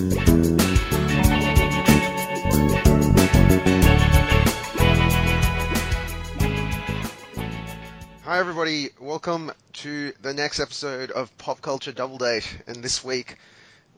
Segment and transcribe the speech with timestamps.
[0.00, 0.06] Hi,
[8.38, 8.88] everybody.
[8.98, 12.50] Welcome to the next episode of Pop Culture Double Date.
[12.66, 13.36] And this week,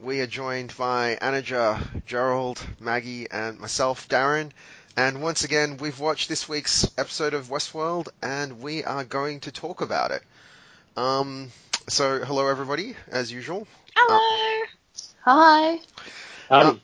[0.00, 4.50] we are joined by Anaja, Gerald, Maggie, and myself, Darren.
[4.96, 9.52] And once again, we've watched this week's episode of Westworld, and we are going to
[9.52, 10.24] talk about it.
[10.96, 11.52] Um,
[11.88, 13.68] so, hello, everybody, as usual.
[13.94, 14.51] Hello.
[15.24, 15.78] Hi.
[16.50, 16.80] Um,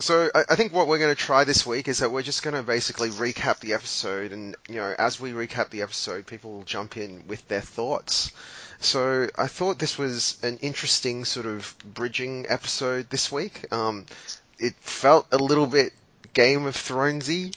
[0.00, 2.42] so I, I think what we're going to try this week is that we're just
[2.42, 6.52] going to basically recap the episode, and you know, as we recap the episode, people
[6.52, 8.32] will jump in with their thoughts.
[8.80, 13.72] So I thought this was an interesting sort of bridging episode this week.
[13.72, 14.06] Um,
[14.58, 15.92] it felt a little bit
[16.34, 17.54] Game of Thronesy.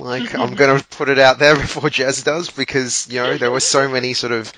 [0.00, 3.52] Like I'm going to put it out there before Jazz does because you know there
[3.52, 4.52] were so many sort of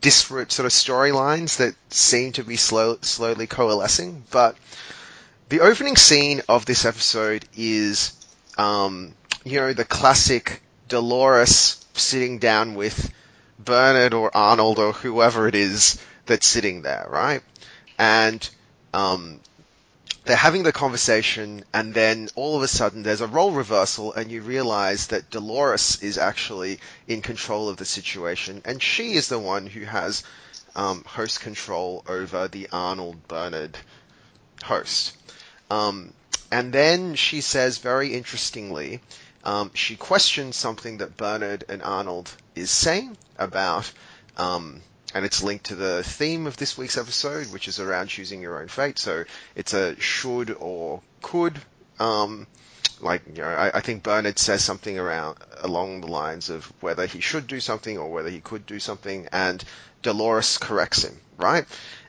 [0.00, 4.56] disparate sort of storylines that seem to be slow, slowly coalescing, but
[5.48, 8.12] the opening scene of this episode is,
[8.58, 13.12] um, you know, the classic Dolores sitting down with
[13.58, 17.42] Bernard or Arnold or whoever it is that's sitting there, right?
[17.98, 18.48] And
[18.92, 19.40] um,
[20.26, 24.30] they're having the conversation, and then all of a sudden there's a role reversal, and
[24.30, 29.38] you realize that Dolores is actually in control of the situation, and she is the
[29.38, 30.24] one who has
[30.74, 33.78] um, host control over the Arnold Bernard
[34.64, 35.16] host.
[35.70, 36.12] Um,
[36.50, 39.00] and then she says very interestingly,
[39.44, 43.90] um, she questions something that Bernard and Arnold is saying about,
[44.36, 44.82] um,
[45.16, 48.60] and it's linked to the theme of this week's episode, which is around choosing your
[48.60, 48.98] own fate.
[48.98, 51.58] So it's a should or could.
[51.98, 52.46] Um,
[53.00, 57.06] like you know, I, I think Bernard says something around along the lines of whether
[57.06, 59.64] he should do something or whether he could do something, and
[60.02, 61.64] Dolores corrects him, right?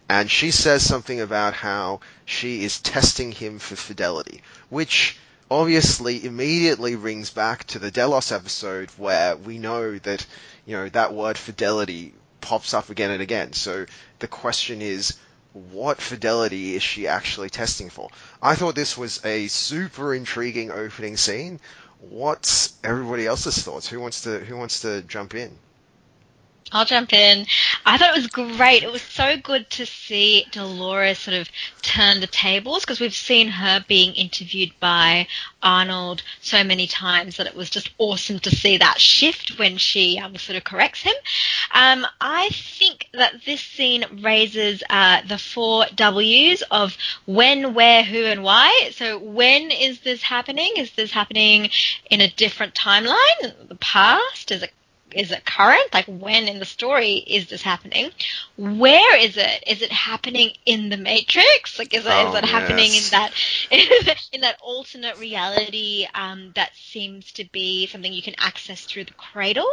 [0.09, 5.17] and she says something about how she is testing him for fidelity, which
[5.49, 10.25] obviously immediately rings back to the Delos episode where we know that,
[10.65, 12.13] you know, that word fidelity
[12.47, 13.51] pops up again and again.
[13.51, 13.85] So
[14.19, 15.17] the question is,
[15.51, 18.09] what fidelity is she actually testing for?
[18.41, 21.59] I thought this was a super intriguing opening scene.
[21.99, 23.89] What's everybody else's thoughts?
[23.89, 25.57] Who wants to who wants to jump in?
[26.71, 27.45] I'll jump in.
[27.85, 28.83] I thought it was great.
[28.83, 31.49] It was so good to see Dolores sort of
[31.81, 35.27] turn the tables because we've seen her being interviewed by
[35.63, 40.19] Arnold so many times that it was just awesome to see that shift when she
[40.19, 41.13] um, sort of corrects him.
[41.73, 48.25] Um, I think that this scene raises uh, the four W's of when, where, who,
[48.25, 48.89] and why.
[48.93, 50.73] So when is this happening?
[50.75, 51.69] Is this happening
[52.09, 53.67] in a different timeline?
[53.67, 54.51] The past?
[54.51, 54.73] Is it
[55.11, 55.93] is it current?
[55.93, 58.11] Like when in the story is this happening?
[58.57, 59.63] Where is it?
[59.67, 61.79] Is it happening in the Matrix?
[61.79, 62.51] Like is it, oh, is it yes.
[62.51, 68.35] happening in that in that alternate reality um, that seems to be something you can
[68.37, 69.69] access through the cradle?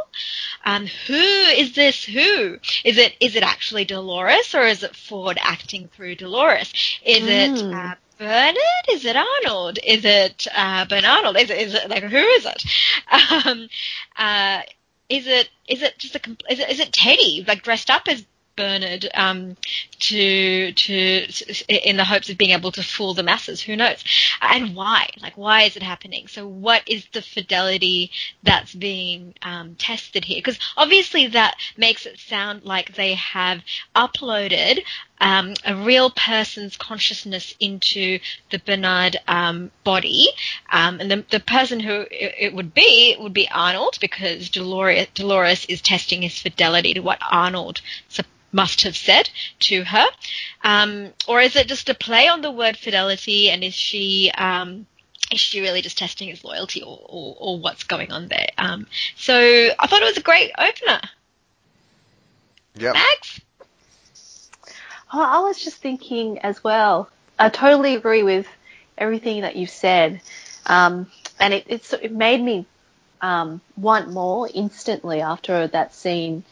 [0.65, 2.05] Um, who is this?
[2.05, 3.15] Who is it?
[3.21, 6.73] Is it actually Dolores or is it Ford acting through Dolores?
[7.05, 7.29] Is Mm.
[7.29, 8.57] it uh, Bernard?
[8.91, 9.79] Is it Arnold?
[9.85, 11.37] Is it uh, Ben Arnold?
[11.37, 12.65] Is it, is it like who is it?
[13.47, 13.69] Um,
[14.17, 14.63] uh,
[15.09, 16.21] is it is it just a
[16.51, 18.25] is it, is it Teddy like dressed up as
[18.57, 19.57] Bernard um,
[19.99, 21.27] to to
[21.69, 23.61] in the hopes of being able to fool the masses?
[23.61, 24.03] Who knows?
[24.41, 25.11] And why?
[25.21, 26.29] Like why is it happening?
[26.29, 28.13] So what is the fidelity
[28.43, 30.39] that's being um, tested here?
[30.39, 33.63] Because obviously that makes it sound like they have
[33.95, 34.81] uploaded
[35.21, 38.19] um, a real person's consciousness into
[38.51, 40.29] the Bernard um, body,
[40.71, 45.07] um, and the, the person who it, it would be would be Arnold because Dolores,
[45.15, 47.81] Dolores is testing his fidelity to what Arnold
[48.53, 50.07] must have said to her,
[50.63, 53.51] um, or is it just a play on the word fidelity?
[53.51, 54.87] And is she um,
[55.31, 58.49] is she really just testing his loyalty, or, or, or what's going on there?
[58.59, 58.87] Um,
[59.17, 59.35] so
[59.79, 61.01] I thought it was a great opener.
[62.77, 62.95] Yep.
[62.95, 63.41] Max.
[65.17, 67.09] Oh, I was just thinking as well.
[67.39, 68.49] I totally agree with
[68.99, 70.21] everything that you said,
[70.67, 71.07] um,
[71.39, 72.67] and it, it's, it made me
[73.21, 76.43] um, want more instantly after that scene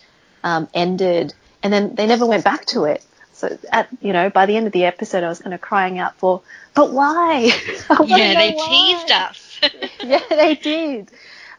[0.45, 3.05] um, ended, and then they never went back to it.
[3.33, 5.99] So, at you know, by the end of the episode, I was kind of crying
[5.99, 6.43] out for,
[6.73, 7.51] but why?
[8.07, 9.61] Yeah, they why." teased us.
[10.05, 11.11] yeah, they did.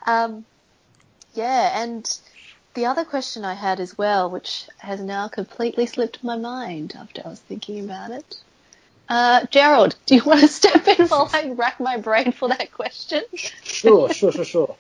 [0.08, 0.46] Um,
[1.34, 2.10] yeah, and
[2.74, 7.22] the other question I had as well, which has now completely slipped my mind after
[7.26, 8.36] I was thinking about it.
[9.10, 12.72] Uh, Gerald, do you want to step in while I rack my brain for that
[12.72, 13.24] question?
[13.64, 14.76] Sure, sure, sure, sure.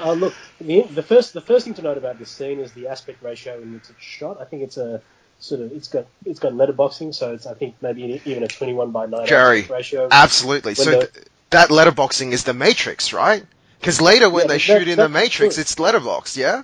[0.00, 2.88] Uh, look, the, the first the first thing to note about this scene is the
[2.88, 4.40] aspect ratio in which it's shot.
[4.40, 5.00] I think it's a
[5.38, 8.90] sort of it's got it's got letterboxing, so it's I think maybe even a 21
[8.90, 10.08] by 9 Jerry, aspect ratio.
[10.10, 10.74] Absolutely.
[10.74, 13.44] So the- th- that letterboxing is the Matrix, right?
[13.78, 15.60] Because later when Yeah, they that- shoot in the Matrix, true.
[15.60, 16.62] it's letterboxed, yeah?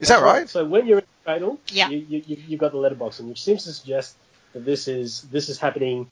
[0.00, 0.48] Is that right?
[0.48, 1.88] So when you're in the cradle, Yeah.
[1.88, 4.16] you, you, you, you've got the letterboxing, which seems to suggest
[4.52, 6.10] that this is this is happening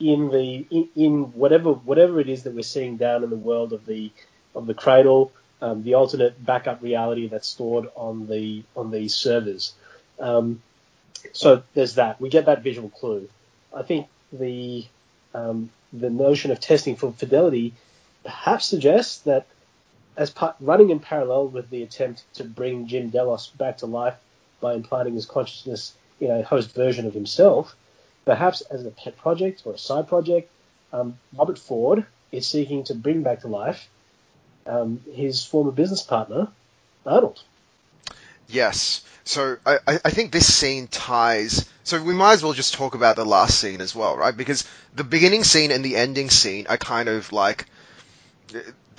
[0.00, 3.72] in the in, in whatever whatever it is that we're seeing down in the world
[3.72, 4.12] of the
[4.54, 5.32] of the cradle,
[5.62, 9.74] um, the alternate backup reality that's stored on the on these servers.
[10.18, 10.62] Um,
[11.32, 12.20] so there's that.
[12.20, 13.28] We get that visual clue.
[13.74, 14.86] I think the
[15.34, 17.74] um, the notion of testing for fidelity
[18.24, 19.46] perhaps suggests that
[20.20, 24.16] as part, running in parallel with the attempt to bring Jim Delos back to life
[24.60, 27.74] by implanting his consciousness in a host version of himself,
[28.26, 30.50] perhaps as a pet project or a side project,
[30.92, 33.88] um, Robert Ford is seeking to bring back to life
[34.66, 36.48] um, his former business partner,
[37.06, 37.42] Arnold.
[38.46, 39.02] Yes.
[39.24, 41.66] So I, I I think this scene ties.
[41.84, 44.36] So we might as well just talk about the last scene as well, right?
[44.36, 47.66] Because the beginning scene and the ending scene are kind of like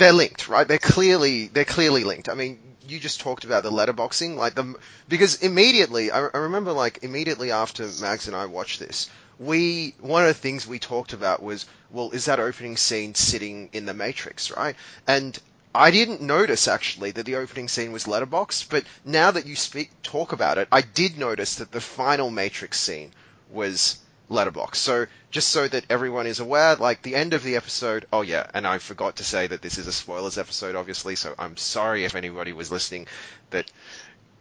[0.02, 0.68] they're linked, right?
[0.68, 2.28] They're clearly they're clearly linked.
[2.28, 4.76] I mean, you just talked about the letterboxing, like the
[5.08, 9.10] because immediately I, I remember like immediately after Mags and I watched this,
[9.40, 13.70] we one of the things we talked about was well, is that opening scene sitting
[13.74, 14.76] in the Matrix, right?
[15.08, 15.38] And
[15.74, 19.92] I didn't notice actually that the opening scene was letterboxed, but now that you speak
[20.04, 23.12] talk about it, I did notice that the final Matrix scene
[23.50, 24.00] was
[24.32, 24.80] letterbox.
[24.80, 28.06] So just so that everyone is aware, like the end of the episode.
[28.12, 31.16] Oh yeah, and I forgot to say that this is a spoilers episode, obviously.
[31.16, 33.08] So I'm sorry if anybody was listening
[33.52, 33.72] that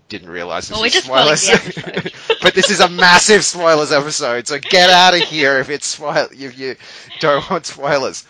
[0.09, 2.13] didn't realize this Well, was spoilers.
[2.43, 6.29] but this is a massive spoilers episode, so get out of here if it's spoil
[6.33, 6.77] if you
[7.21, 8.25] don't want spoilers.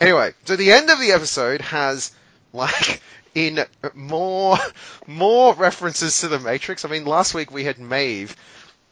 [0.00, 2.12] Anyway, so the end of the episode has
[2.52, 3.00] like
[3.34, 3.64] in
[3.94, 4.58] more
[5.06, 6.84] more references to the Matrix.
[6.84, 8.36] I mean, last week we had Maeve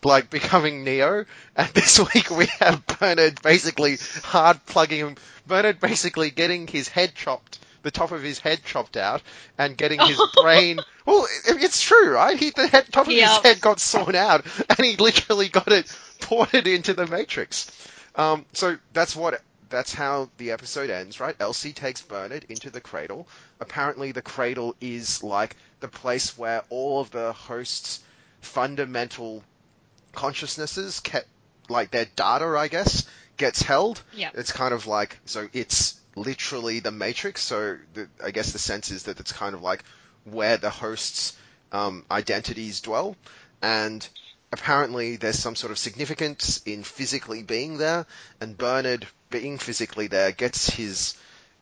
[0.05, 1.25] like becoming Neo,
[1.57, 5.17] and this week we have Bernard basically hard plugging him.
[5.47, 9.23] Bernard basically getting his head chopped, the top of his head chopped out,
[9.59, 10.81] and getting his brain.
[11.05, 12.39] Well, it- it's true, right?
[12.39, 13.35] He the head, top of Yeah.
[13.35, 15.87] his head got sawn out, and he literally got it
[16.21, 17.71] ported into the Matrix.
[18.17, 19.41] Um, so that's what.
[19.69, 21.35] That's how the episode ends, right?
[21.41, 23.27] Elsie takes Bernard into the cradle.
[23.59, 27.99] Apparently, the cradle is like the place where all of the hosts'
[28.41, 29.43] fundamental
[30.17, 31.29] consciousnesses kept
[31.69, 34.03] like their data i guess gets held.
[34.15, 34.31] Yeah.
[34.35, 37.43] it's kind of like so it's literally the matrix.
[37.43, 39.85] So the, i guess the sense is that it's kind of like
[40.25, 41.37] where the hosts
[41.73, 43.17] um, identities dwell.
[43.63, 44.07] And
[44.53, 48.07] apparently there's some sort of significance in physically being there.
[48.41, 51.15] And bernard being physically there gets his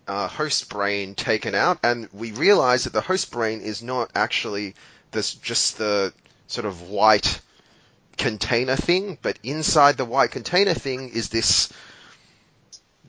[0.06, 1.78] uh, host brain taken out.
[1.82, 4.74] And we realize that the host brain is not actually
[5.10, 6.12] this just the
[6.46, 7.40] sort of white
[8.16, 11.72] container thing, but inside the white container thing is this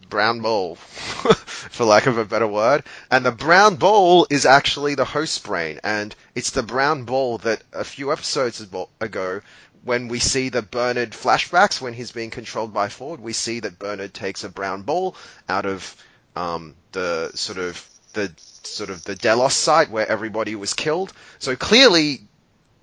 [0.09, 2.83] brown ball, for lack of a better word.
[3.11, 7.63] And the brown ball is actually the host brain, and it's the brown ball that
[7.73, 8.65] a few episodes
[9.01, 9.41] ago,
[9.83, 13.77] when we see the Bernard flashbacks when he's being controlled by Ford, we see that
[13.77, 15.15] Bernard takes a brown ball
[15.47, 15.95] out of
[16.35, 18.31] um, the sort of the
[18.63, 21.13] sort of the Delos site where everybody was killed.
[21.37, 22.21] So clearly,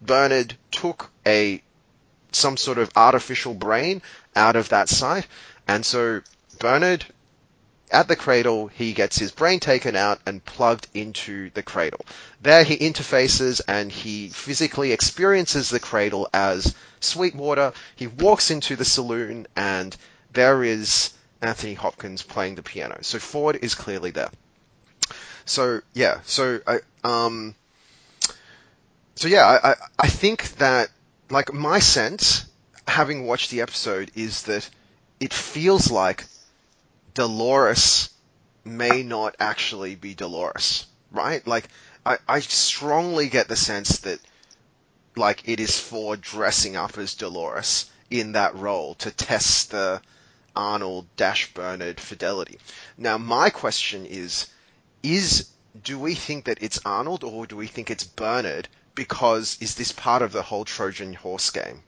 [0.01, 1.63] Bernard took a
[2.33, 4.03] some sort of artificial brain
[4.35, 5.27] out of that site,
[5.69, 6.21] and so
[6.59, 7.05] Bernard
[7.93, 12.05] at the cradle he gets his brain taken out and plugged into the cradle.
[12.41, 17.75] There he interfaces and he physically experiences the cradle as Sweetwater.
[17.95, 19.95] He walks into the saloon and
[20.33, 21.11] there is
[21.43, 22.99] Anthony Hopkins playing the piano.
[23.03, 24.31] So Ford is clearly there.
[25.45, 27.55] So yeah, so I um
[29.15, 30.89] so yeah, I, I, think that
[31.33, 32.45] like my sense,
[32.87, 34.69] having watched the episode, is that
[35.19, 36.27] it feels like
[37.15, 38.11] Dolores
[38.65, 41.45] may not actually be Dolores, right?
[41.47, 41.69] Like
[42.05, 44.21] I, I strongly get the sense that
[45.17, 50.03] like it is Ford dressing up as Dolores in that role to test the
[50.55, 52.59] Arnold Dash Bernard fidelity.
[52.99, 54.49] Now my question is
[55.03, 55.49] is
[55.83, 59.93] do we think that it's Arnold or do we think it's Bernard because is this
[59.93, 61.83] part of the whole Trojan horse game?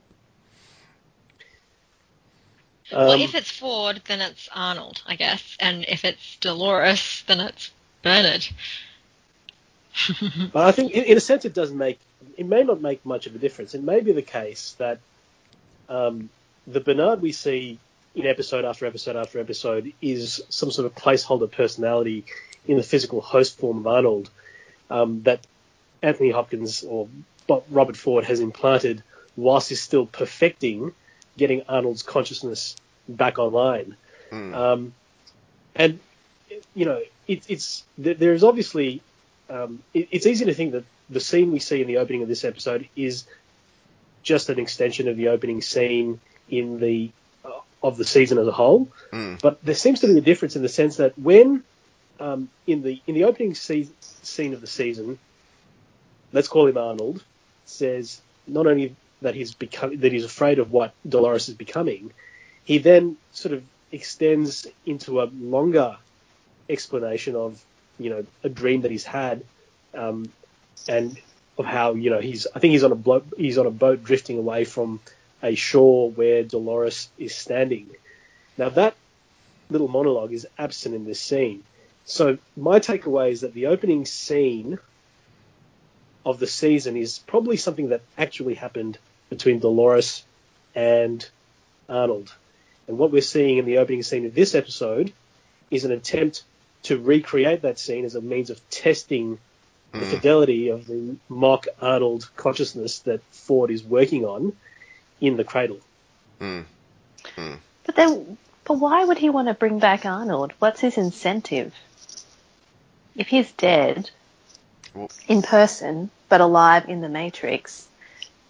[2.93, 7.41] well, Um, if it's Ford, then it's Arnold, I guess, and if it's Dolores, then
[7.41, 7.71] it's
[8.03, 8.47] Bernard.
[10.53, 11.99] But I think, in, in a sense, it doesn't make.
[12.37, 13.75] It may not make much of a difference.
[13.75, 14.99] It may be the case that
[15.89, 16.31] um,
[16.67, 17.79] the Bernard we see
[18.15, 22.25] in episode after episode after episode is some sort of placeholder personality
[22.67, 24.31] in the physical host form of Arnold
[24.91, 25.41] um, that
[26.05, 27.09] Anthony Hopkins or
[27.71, 29.03] Robert Ford has implanted
[29.37, 30.93] whilst he's still perfecting
[31.37, 32.77] getting Arnold's consciousness
[33.09, 33.97] back online.
[34.31, 34.55] Mm.
[34.55, 34.95] Um,
[35.75, 35.99] and
[36.75, 39.01] you know, it, it's there's obviously
[39.51, 42.29] um, it, it's easy to think that the scene we see in the opening of
[42.29, 43.25] this episode is
[44.23, 47.11] just an extension of the opening scene in the
[47.45, 47.51] uh,
[47.83, 48.89] of the season as a whole.
[49.13, 49.41] Mm.
[49.41, 51.65] But there seems to be a difference in the sense that when
[52.21, 55.19] um, in the in the opening se- scene of the season,
[56.35, 57.23] let's call him Arnold,
[57.65, 62.13] says not only that he's become that he's afraid of what Dolores is becoming,
[62.65, 65.97] he then sort of extends into a longer
[66.69, 67.65] explanation of
[67.99, 69.45] you know a dream that he's had,
[69.95, 70.31] um,
[70.89, 71.17] and
[71.57, 74.05] of how you know he's I think he's on a blo- he's on a boat
[74.05, 75.01] drifting away from
[75.43, 77.89] a shore where Dolores is standing.
[78.59, 78.95] Now that
[79.71, 81.63] little monologue is absent in this scene.
[82.07, 84.79] So my takeaway is that the opening scene
[86.25, 88.99] of the season is probably something that actually happened
[89.31, 90.25] between Dolores
[90.75, 91.27] and
[91.89, 92.33] Arnold.
[92.89, 95.13] And what we're seeing in the opening scene of this episode
[95.71, 96.43] is an attempt
[96.85, 99.39] to recreate that scene as a means of testing
[99.93, 100.11] the Mm.
[100.11, 104.53] fidelity of the mock Arnold consciousness that Ford is working on
[105.21, 105.79] in the cradle.
[106.41, 106.65] Mm.
[107.87, 110.53] But then, but why would he want to bring back Arnold?
[110.59, 111.73] What's his incentive?
[113.17, 114.11] If he's dead
[114.95, 117.89] Well- in person but alive in the Matrix,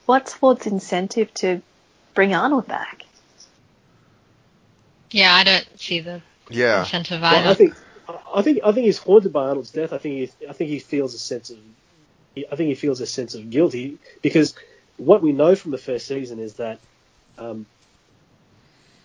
[0.06, 1.62] what's Ford's incentive to
[2.14, 3.02] bring Arnold back?
[5.10, 6.80] Yeah, I don't see the Yeah.
[6.80, 7.48] incentive Well, either.
[7.48, 7.74] I think
[8.34, 9.92] I think I think he's haunted by Arnold's death.
[9.92, 11.58] I think he I think he feels a sense of
[12.50, 13.74] I think he feels a sense of guilt
[14.22, 14.54] because
[14.96, 16.80] what we know from the first season is that
[17.38, 17.66] um,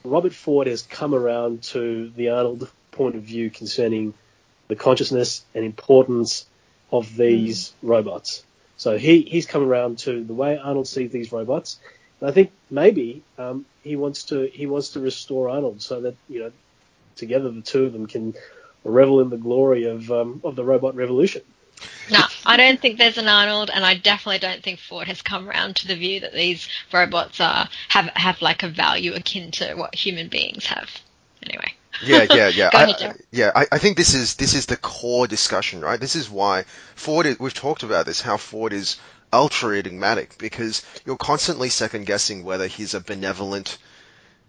[0.03, 4.13] Robert Ford has come around to the Arnold point of view concerning
[4.67, 6.45] the consciousness and importance
[6.91, 8.43] of these robots.
[8.79, 11.77] So he, he's come around to the way Arnold sees these robots.
[12.21, 16.15] And I think maybe um, he wants to he wants to restore Arnold so that
[16.29, 16.51] you know
[17.17, 18.33] together the two of them can
[18.85, 21.41] revel in the glory of um, of the robot revolution.
[22.09, 25.49] No, I don't think there's an Arnold, and I definitely don't think Ford has come
[25.49, 29.75] around to the view that these robots are have have like a value akin to
[29.75, 30.89] what human beings have.
[31.43, 31.73] Anyway.
[32.03, 32.69] Yeah, yeah, yeah.
[32.73, 35.99] I, ahead, yeah, I, I think this is this is the core discussion, right?
[35.99, 36.63] This is why
[36.95, 37.25] Ford.
[37.25, 38.21] Is, we've talked about this.
[38.21, 38.97] How Ford is
[39.31, 43.77] ultra enigmatic because you're constantly second guessing whether he's a benevolent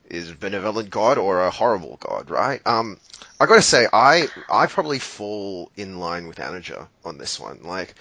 [0.09, 2.61] is a benevolent god or a horrible god, right?
[2.66, 2.99] Um,
[3.38, 7.61] I gotta say, I I probably fall in line with Anaja on this one.
[7.62, 7.94] Like,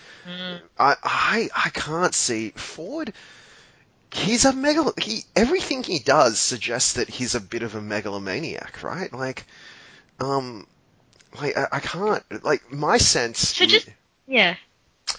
[0.77, 3.13] I I I can't see Ford.
[4.11, 4.97] He's a megal.
[5.01, 9.11] He everything he does suggests that he's a bit of a megalomaniac, right?
[9.13, 9.45] Like,
[10.19, 10.65] um,
[11.39, 13.49] like I, I can't like my sense.
[13.49, 13.89] So just-
[14.27, 14.55] Yeah.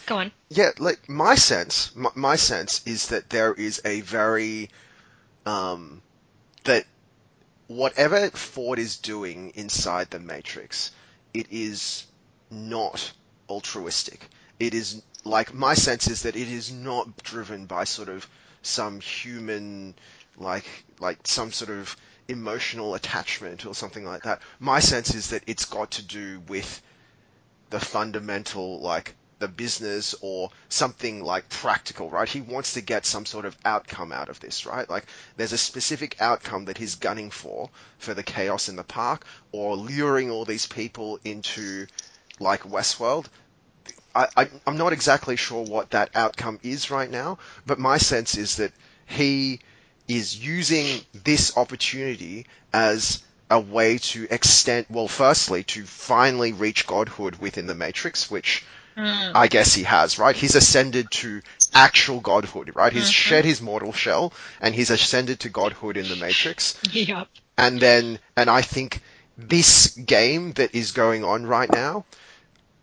[0.06, 0.32] Go on.
[0.48, 4.70] Yeah, like my sense, my, my sense is that there is a very,
[5.46, 6.00] um,
[6.64, 6.84] that
[7.66, 10.90] whatever Ford is doing inside the Matrix,
[11.34, 12.06] it is
[12.50, 13.12] not
[13.48, 14.28] altruistic.
[14.60, 18.28] It is like my sense is that it is not driven by sort of
[18.62, 19.94] some human,
[20.36, 20.66] like
[21.00, 21.96] like some sort of
[22.28, 24.40] emotional attachment or something like that.
[24.58, 26.80] My sense is that it's got to do with
[27.70, 32.28] the fundamental like the business or something like practical, right?
[32.28, 34.88] He wants to get some sort of outcome out of this, right?
[34.88, 39.24] Like there's a specific outcome that he's gunning for for the chaos in the park
[39.50, 41.86] or luring all these people into
[42.38, 43.26] like Westworld.
[44.14, 48.36] I, I, I'm not exactly sure what that outcome is right now, but my sense
[48.36, 48.72] is that
[49.06, 49.60] he
[50.08, 57.36] is using this opportunity as a way to extend, well, firstly, to finally reach godhood
[57.36, 58.64] within the Matrix, which
[58.96, 59.32] Mm.
[59.34, 60.36] I guess he has, right?
[60.36, 61.40] He's ascended to
[61.72, 62.92] actual godhood, right?
[62.92, 66.78] He's shed his mortal shell and he's ascended to godhood in the Matrix.
[66.90, 67.28] Yep.
[67.56, 69.00] And then, and I think
[69.38, 72.04] this game that is going on right now,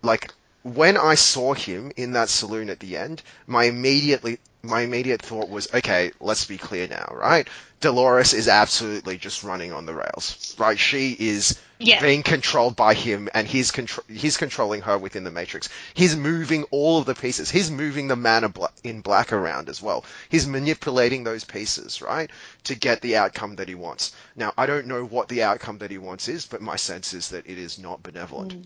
[0.02, 0.32] like
[0.76, 5.50] when I saw him in that saloon at the end, my immediately my immediate thought
[5.50, 7.48] was, okay, let's be clear now, right?
[7.80, 10.78] Dolores is absolutely just running on the rails, right?
[10.78, 12.02] She is Yeah.
[12.02, 15.70] being controlled by him, and he's contro- he's controlling her within the Matrix.
[15.94, 17.52] He's moving all of the pieces.
[17.52, 20.04] He's moving the man in in black around as well.
[20.28, 22.30] He's manipulating those pieces, right,
[22.64, 24.12] to get the outcome that he wants.
[24.36, 27.30] Now, I don't know what the outcome that he wants is, but my sense is
[27.30, 28.54] that it is not benevolent.
[28.54, 28.66] Mm.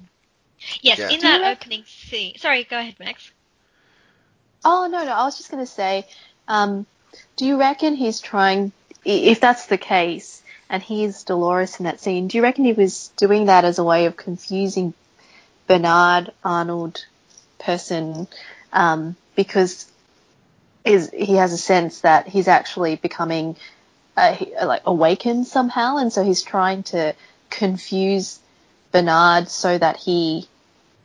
[0.82, 1.10] Yes, Yeah.
[1.10, 2.38] in Do that rec- opening scene.
[2.38, 3.32] Sorry, go ahead, Max.
[4.63, 5.12] Oh no, no.
[5.12, 6.06] I was just going to say,
[6.48, 6.86] um,
[7.36, 8.72] do you reckon he's trying?
[9.03, 13.10] If that's the case, and he's Dolores in that scene, do you reckon he was
[13.18, 14.94] doing that as a way of confusing
[15.68, 17.03] Bernard Arnold
[17.60, 18.27] person?
[18.72, 19.89] Um, because
[20.86, 23.56] is he has a sense that he's actually becoming
[24.18, 27.15] uh, he- like awakened somehow, and so he's trying to
[27.50, 28.39] confuse
[28.91, 30.48] Bernard so that he,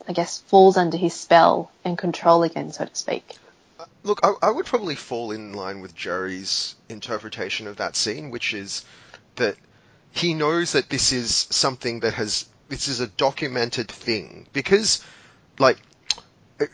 [0.07, 3.37] I guess, falls under his spell and control again, so to speak.
[4.03, 8.53] Look, I, I would probably fall in line with Jerry's interpretation of that scene, which
[8.53, 8.85] is
[9.35, 9.57] that
[10.11, 15.01] he knows that this is something that has this is a documented thing because,
[15.57, 15.77] like,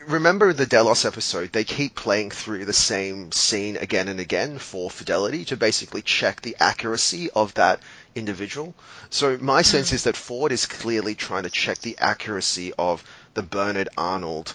[0.06, 1.52] remember the Delos episode?
[1.52, 6.40] They keep playing through the same scene again and again for fidelity to basically check
[6.40, 7.80] the accuracy of that
[8.14, 8.74] individual.
[9.10, 9.96] So my sense hmm.
[9.96, 14.54] is that Ford is clearly trying to check the accuracy of the Bernard Arnold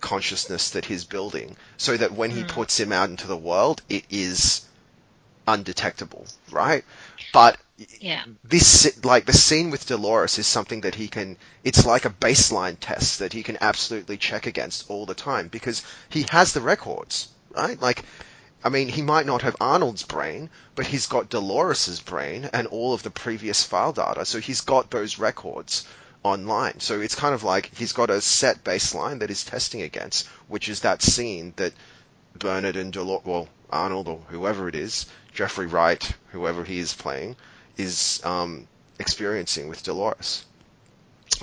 [0.00, 2.46] consciousness that he's building so that when he hmm.
[2.46, 4.62] puts him out into the world, it is
[5.46, 6.84] undetectable, right?
[7.32, 7.58] But
[8.00, 8.24] Yeah.
[8.44, 12.76] this like the scene with Dolores is something that he can it's like a baseline
[12.80, 17.28] test that he can absolutely check against all the time because he has the records
[17.50, 18.04] right like
[18.62, 22.94] I mean he might not have Arnold's brain but he's got Dolores's brain and all
[22.94, 25.84] of the previous file data so he's got those records
[26.24, 30.26] online so it's kind of like he's got a set baseline that he's testing against
[30.48, 31.72] which is that scene that
[32.38, 37.36] Bernard and Dolores well Arnold or whoever it is Jeffrey Wright whoever he is playing
[37.76, 38.66] is um,
[38.98, 40.44] experiencing with Dolores.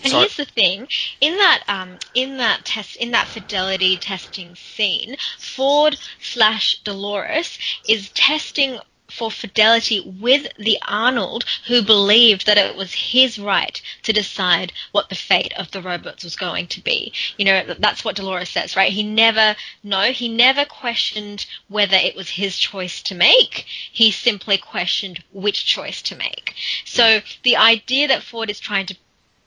[0.03, 0.87] And So- here's the thing:
[1.19, 7.57] in that um, in that test, in that fidelity testing scene, Ford slash Dolores
[7.87, 8.79] is testing
[9.11, 15.09] for fidelity with the Arnold who believed that it was his right to decide what
[15.09, 17.13] the fate of the robots was going to be.
[17.37, 18.91] You know, that's what Dolores says, right?
[18.91, 23.65] He never, no, he never questioned whether it was his choice to make.
[23.91, 26.55] He simply questioned which choice to make.
[26.85, 28.97] So the idea that Ford is trying to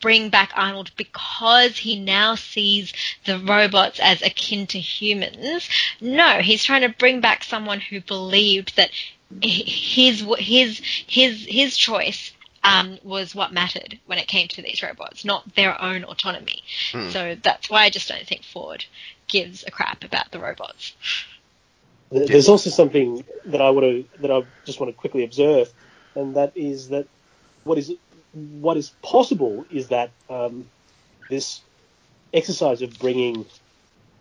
[0.04, 2.92] bring back Arnold because he now sees
[3.24, 5.66] the robots as akin to humans.
[5.98, 8.90] No, he's trying to bring back someone who believed that
[9.42, 15.24] his his his his choice um, was what mattered when it came to these robots,
[15.24, 16.62] not their own autonomy.
[16.92, 17.10] Hmm.
[17.10, 18.84] So that's why I just don't think Ford
[19.28, 20.94] gives a crap about the robots.
[22.10, 25.72] There's also something that I want to that I just want to quickly observe,
[26.14, 27.06] and that is that
[27.64, 27.92] what is
[28.32, 30.66] what is possible is that um,
[31.28, 31.60] this
[32.32, 33.46] exercise of bringing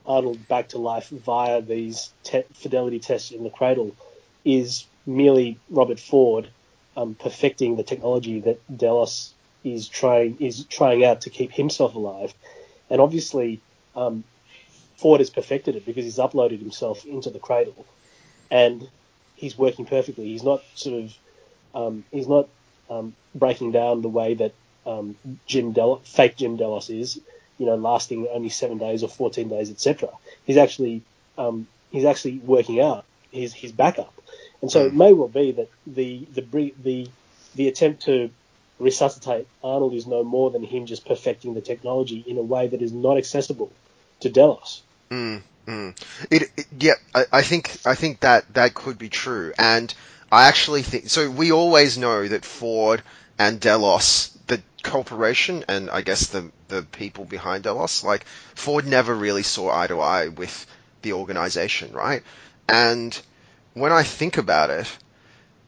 [0.05, 3.95] Arnold back to life via these te- fidelity tests in the cradle
[4.43, 6.47] is merely Robert Ford
[6.95, 12.33] um, perfecting the technology that Delos is trying is trying out to keep himself alive,
[12.89, 13.61] and obviously
[13.95, 14.23] um,
[14.97, 17.85] Ford has perfected it because he's uploaded himself into the cradle,
[18.51, 18.87] and
[19.35, 20.25] he's working perfectly.
[20.25, 21.17] He's not sort of
[21.75, 22.47] um, he's not
[22.89, 24.53] um, breaking down the way that
[24.85, 27.19] um, Jim Del- fake Jim Delos is,
[27.57, 30.09] you know, lasting only seven days or fourteen days, etc.
[30.45, 31.01] He's actually
[31.37, 34.13] um, he's actually working out his his backup,
[34.63, 37.10] and so it may well be that the the the
[37.54, 38.30] the attempt to
[38.80, 42.82] resuscitate Arnold is no more than him just perfecting the technology in a way that
[42.82, 43.73] is not accessible
[44.21, 44.82] to Delos.
[45.12, 46.02] Mm, mm.
[46.32, 49.93] It, it yeah, I, I think I think that that could be true, and
[50.32, 51.30] I actually think so.
[51.30, 53.04] We always know that Ford
[53.38, 58.23] and Delos, the corporation, and I guess the the people behind Delos, like
[58.56, 60.65] Ford never really saw eye to eye with
[61.02, 62.23] the organization, right?
[62.69, 63.21] And
[63.73, 64.88] when I think about it,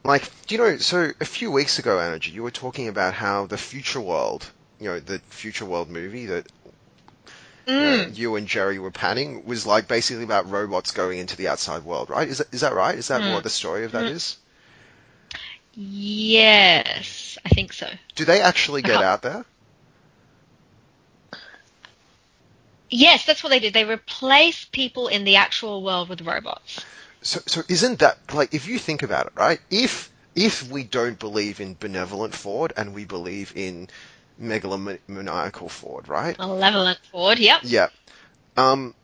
[0.04, 0.76] like, do you know?
[0.78, 4.86] So a few weeks ago, Anaja, you were talking about how the Future World, you
[4.88, 6.46] know, the Future World movie that
[7.78, 8.16] you, know, Mm.
[8.16, 12.10] you and Jerry were panning was like basically about robots going into the outside world,
[12.10, 12.28] right?
[12.28, 12.96] Is that, is that right?
[12.96, 13.32] Is that Mm.
[13.32, 14.10] what the story of that Mm.
[14.10, 14.36] is?
[15.74, 17.88] Yes, I think so.
[18.16, 19.02] Do they actually get Uh-huh.
[19.02, 19.44] out there?
[22.90, 23.74] Yes, that's what they did.
[23.74, 26.84] They replace people in the actual world with robots.
[27.26, 29.58] So, so isn't that like if you think about it, right?
[29.68, 33.88] If if we don't believe in benevolent Ford and we believe in
[34.40, 36.38] megalomaniacal Ford, right?
[36.38, 37.62] Malevolent Ford, yep.
[37.64, 37.88] Yeah.
[38.56, 38.94] Um,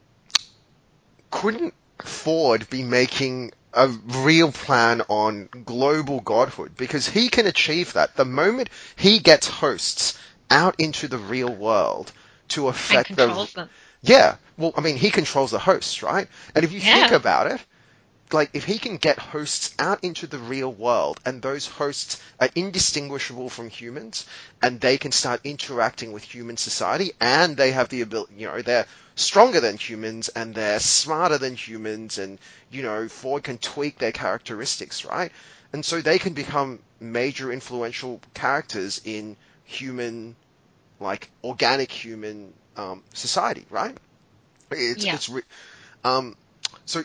[1.32, 6.76] couldn't Ford be making a real plan on global godhood?
[6.76, 8.14] Because he can achieve that.
[8.14, 10.16] The moment he gets hosts
[10.48, 12.12] out into the real world
[12.50, 13.68] to affect the them.
[14.00, 14.36] yeah.
[14.56, 16.28] Well, I mean, he controls the hosts, right?
[16.54, 17.60] And if you think about it,
[18.32, 22.48] like if he can get hosts out into the real world and those hosts are
[22.54, 24.26] indistinguishable from humans
[24.62, 28.62] and they can start interacting with human society and they have the ability, you know,
[28.62, 32.38] they're stronger than humans and they're smarter than humans and,
[32.70, 35.32] you know, Ford can tweak their characteristics, right?
[35.72, 40.36] And so they can become major influential characters in human,
[41.00, 43.96] like organic human um, society, right?
[44.70, 45.14] It's, Yeah.
[45.14, 45.42] it's re-
[46.04, 46.36] um,
[46.86, 47.04] so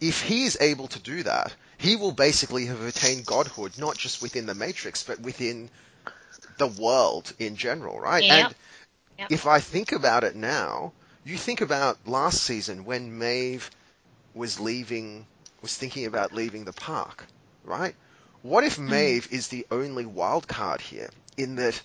[0.00, 4.22] if he is able to do that, he will basically have attained godhood not just
[4.22, 5.70] within the Matrix, but within
[6.58, 8.24] the world in general, right?
[8.24, 8.46] Yep.
[8.46, 8.54] And
[9.18, 9.32] Yep.
[9.32, 10.92] if I think about it now,
[11.24, 13.68] you think about last season when Maeve
[14.32, 15.26] was leaving,
[15.60, 17.26] was thinking about leaving the park,
[17.64, 17.96] right?
[18.42, 18.90] What if mm-hmm.
[18.90, 21.80] Maeve is the only wild card here in that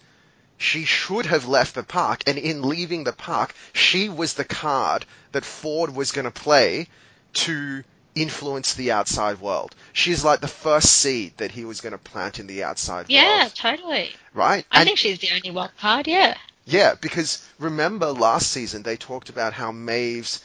[0.57, 5.05] she should have left the park, and in leaving the park, she was the card
[5.31, 6.87] that Ford was going to play
[7.33, 7.83] to
[8.15, 9.75] influence the outside world.
[9.93, 13.23] She's like the first seed that he was going to plant in the outside Yeah,
[13.43, 14.09] world, Yeah, totally.
[14.33, 14.65] right?
[14.71, 16.07] I And- think she's the only wild card.
[16.07, 16.37] Yeah.
[16.65, 20.43] yeah, because remember last season they talked about how Maeve's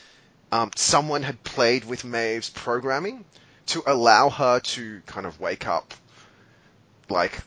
[0.51, 3.25] um, someone had played with Maeve's programming
[3.67, 5.93] to allow her to kind of wake up,
[7.11, 7.39] like,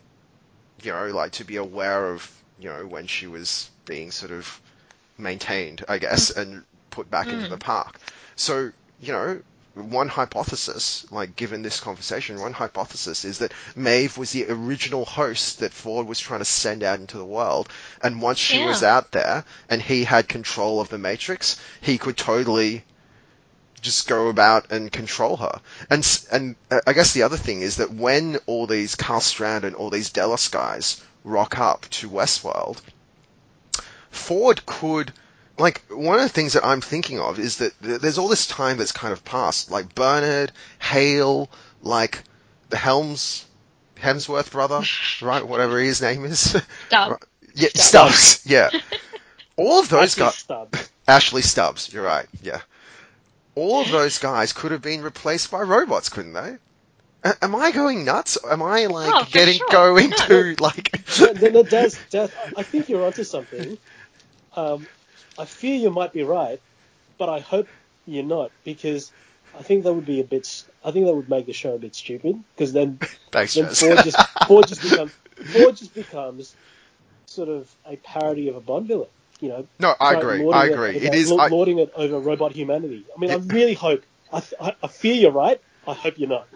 [0.83, 4.61] you know, like to be aware of, you know, when she was being sort of
[5.17, 7.49] maintained, I guess, and put back into Mm.
[7.49, 7.99] the park.
[8.35, 9.41] So, you know,
[9.73, 15.59] one hypothesis, like given this conversation, one hypothesis is that Maeve was the original host
[15.59, 17.69] that Ford was trying to send out into the world.
[18.01, 18.67] And once she Yeah.
[18.67, 22.83] was out there and he had control of the Matrix, he could totally
[23.81, 25.61] just go about and control her.
[25.89, 29.63] And and uh, I guess the other thing is that when all these Karl Strand
[29.63, 32.81] and all these Delos guys rock up to Westworld,
[34.11, 35.13] Ford could
[35.61, 38.77] like one of the things that I'm thinking of is that there's all this time
[38.77, 41.49] that's kind of passed, like Bernard, Hale,
[41.81, 42.23] like
[42.69, 43.45] the Helms,
[43.97, 44.81] Hemsworth brother,
[45.25, 45.47] right?
[45.47, 46.61] Whatever his name is.
[46.89, 47.21] Dub.
[47.55, 48.15] yeah, Stubbs.
[48.15, 48.45] Stubbs.
[48.45, 48.69] Yeah.
[49.57, 50.35] All of those guys.
[50.35, 50.89] Stubbs.
[51.07, 51.93] Ashley Stubbs.
[51.93, 52.27] You're right.
[52.41, 52.61] Yeah.
[53.55, 56.55] All of those guys could have been replaced by robots, couldn't they?
[57.23, 58.37] A- am I going nuts?
[58.49, 59.67] Am I like Oh, getting sure.
[59.69, 60.15] going No.
[60.15, 61.19] to like?
[61.19, 63.77] no, no, no, Daz, Daz, I think you're onto something.
[64.55, 64.87] Um,
[65.37, 66.59] I fear you might be right,
[67.17, 67.67] but I hope
[68.05, 69.11] you're not because
[69.57, 70.63] I think that would be a bit.
[70.83, 72.99] I think that would make the show a bit stupid because then
[73.31, 73.67] Thanks, then.
[73.73, 74.17] Ford just
[74.47, 75.11] Ford just becomes
[75.53, 76.55] Ford just becomes
[77.25, 79.09] sort of a parody of a Bond villain.
[79.39, 80.47] You know, no, I agree.
[80.51, 80.95] I it agree.
[80.97, 81.31] over- It is.
[81.31, 83.05] I, lording it over robot humanity.
[83.15, 84.03] I mean, I really hope.
[84.31, 85.59] I, I, I fear you're right.
[85.87, 86.47] I hope you're not.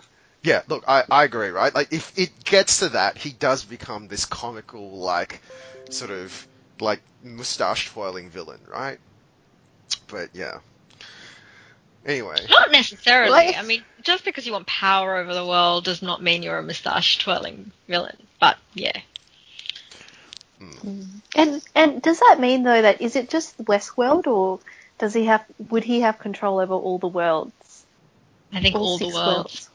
[0.44, 1.74] Yeah, look, I, I agree, right?
[1.74, 5.42] Like, if it gets to that, he does become this comical, like,
[5.90, 6.48] sort of,
[6.80, 9.00] like, mustache twirling villain, right?
[10.08, 10.60] But, yeah.
[12.06, 12.38] Anyway.
[12.50, 13.32] Not necessarily.
[13.32, 16.60] Like- I mean, just because you want power over the world does not mean you're
[16.60, 18.16] a moustache twirling villain.
[18.40, 18.98] But yeah.
[20.60, 20.72] Hmm.
[20.72, 21.02] Hmm.
[21.36, 24.60] And and does that mean though that is it just Westworld or
[25.00, 27.86] does he have would he have control over all the worlds?
[28.54, 29.70] I think all, the six worlds.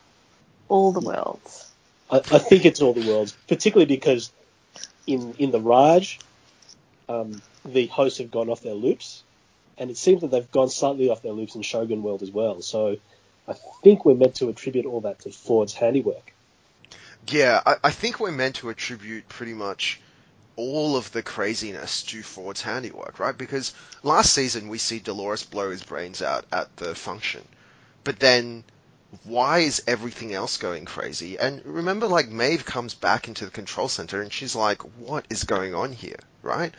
[0.69, 1.71] All the worlds.
[2.11, 4.33] I, I think it's all the worlds, particularly because
[5.07, 6.19] in in the Raj,
[7.11, 9.23] um, the hosts have gone off their loops,
[9.77, 12.63] and it seems that they've gone slightly off their loops in Shogun World as well.
[12.63, 12.97] So
[13.49, 16.33] I think we're meant to attribute all that to Ford's handiwork.
[17.27, 20.01] Yeah, I, I think we're meant to attribute pretty much
[20.57, 23.37] all of the craziness to Ford's handiwork, right?
[23.37, 27.43] Because last season we see Dolores blow his brains out at the function.
[28.05, 28.65] But then
[29.25, 31.39] why is everything else going crazy?
[31.39, 35.45] And remember, like, Maeve comes back into the control center and she's like, what is
[35.45, 36.73] going on here, right?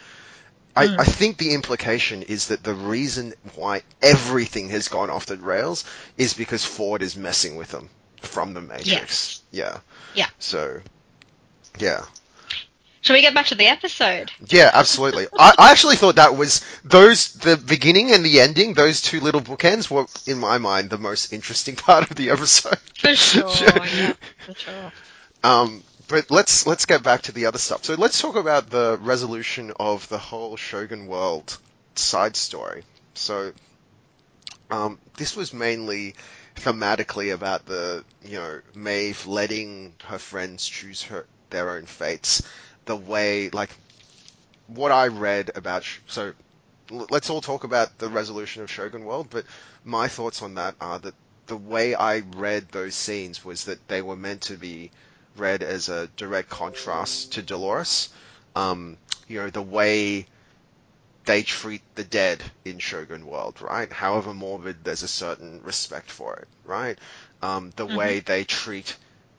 [0.75, 0.99] I, Hmm.
[1.01, 5.83] I think the implication is that the reason why everything has gone off the rails
[6.17, 7.89] is because Ford is messing with them
[8.21, 9.41] from the Matrix.
[9.51, 9.79] Yeah.
[10.13, 10.27] Yeah.
[10.39, 10.81] So,
[11.77, 12.05] yeah.
[13.01, 14.31] Shall we get back to the episode?
[14.47, 15.25] Yeah, absolutely.
[15.37, 18.75] I, I actually thought that was those the beginning and the ending.
[18.75, 22.77] Those two little bookends were, in my mind, the most interesting part of the episode.
[22.99, 23.49] For sure.
[23.59, 24.13] yeah,
[24.45, 24.91] for sure.
[25.43, 27.85] Um, but let's let's get back to the other stuff.
[27.85, 31.57] So let's talk about the resolution of the whole Shogun World
[31.95, 32.83] side story.
[33.13, 33.53] So,
[34.69, 36.15] um, this was mainly
[36.55, 42.43] thematically about the you know Maeve letting her friends choose her their own fates.
[42.85, 43.69] The way like
[44.67, 46.33] what I read about so
[46.89, 49.27] let's all talk about the resolution of Shogun World.
[49.29, 49.45] But
[49.85, 51.15] my thoughts on that are that
[51.47, 54.91] the way I read those scenes was that they were meant to be
[55.35, 58.09] read as a direct contrast to Dolores.
[58.55, 60.27] Um, you know, the way
[61.25, 63.91] they treat the dead in Shogun World, right?
[63.91, 66.97] However morbid, there's a certain respect for it, right?
[67.41, 68.95] Um, the way they treat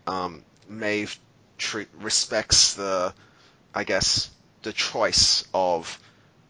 [0.06, 1.18] um, Maeve
[1.58, 3.14] treat respects the,
[3.74, 4.30] I guess,
[4.62, 5.98] the choice of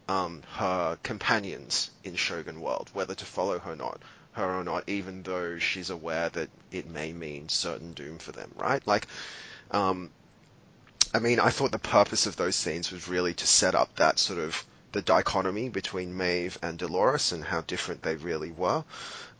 [0.07, 4.01] um, her companions in Shogun World, whether to follow her or not
[4.33, 8.51] her or not, even though she's aware that it may mean certain doom for them,
[8.55, 8.85] right?
[8.87, 9.07] Like,
[9.71, 10.09] um,
[11.13, 14.19] I mean, I thought the purpose of those scenes was really to set up that
[14.19, 18.83] sort of the dichotomy between Maeve and Dolores and how different they really were.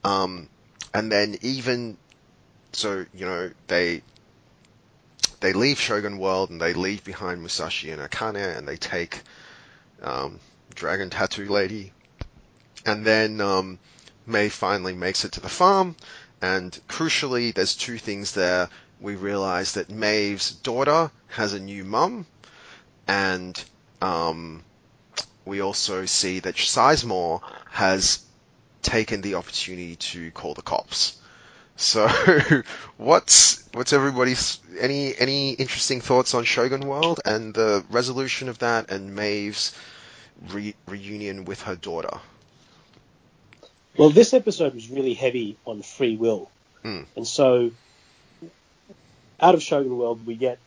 [0.03, 0.49] Um,
[0.93, 1.97] and then even
[2.73, 4.01] so, you know, they
[5.39, 9.21] they leave Shogun World and they leave behind Musashi and Akane and they take
[10.01, 10.39] um,
[10.75, 11.91] Dragon Tattoo Lady,
[12.85, 13.79] and then um,
[14.25, 15.95] May finally makes it to the farm,
[16.41, 18.69] and crucially, there's two things there.
[18.99, 22.25] We realize that Maeve's daughter has a new mum,
[23.07, 23.61] and
[24.01, 24.63] um,
[25.45, 28.19] we also see that Sizemore has
[28.81, 31.17] taken the opportunity to call the cops.
[31.75, 32.07] So,
[32.97, 38.91] what's what's everybody's any any interesting thoughts on Shogun World and the resolution of that
[38.91, 39.73] and Maeve's
[40.49, 42.19] re- reunion with her daughter?
[43.97, 46.49] Well, this episode was really heavy on free will,
[46.83, 47.05] Mm.
[47.15, 47.71] and so
[49.39, 50.59] out of Shogun World, we get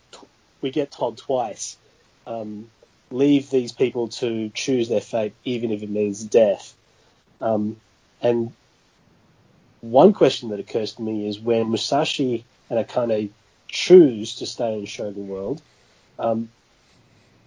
[0.62, 1.76] we get told twice,
[2.26, 2.70] um,
[3.10, 6.74] leave these people to choose their fate, even if it means death.
[7.40, 7.76] Um,
[8.22, 8.52] and
[9.82, 13.30] one question that occurs to me is when Musashi and Akane
[13.68, 15.60] choose to stay in Shogun World,
[16.18, 16.48] um,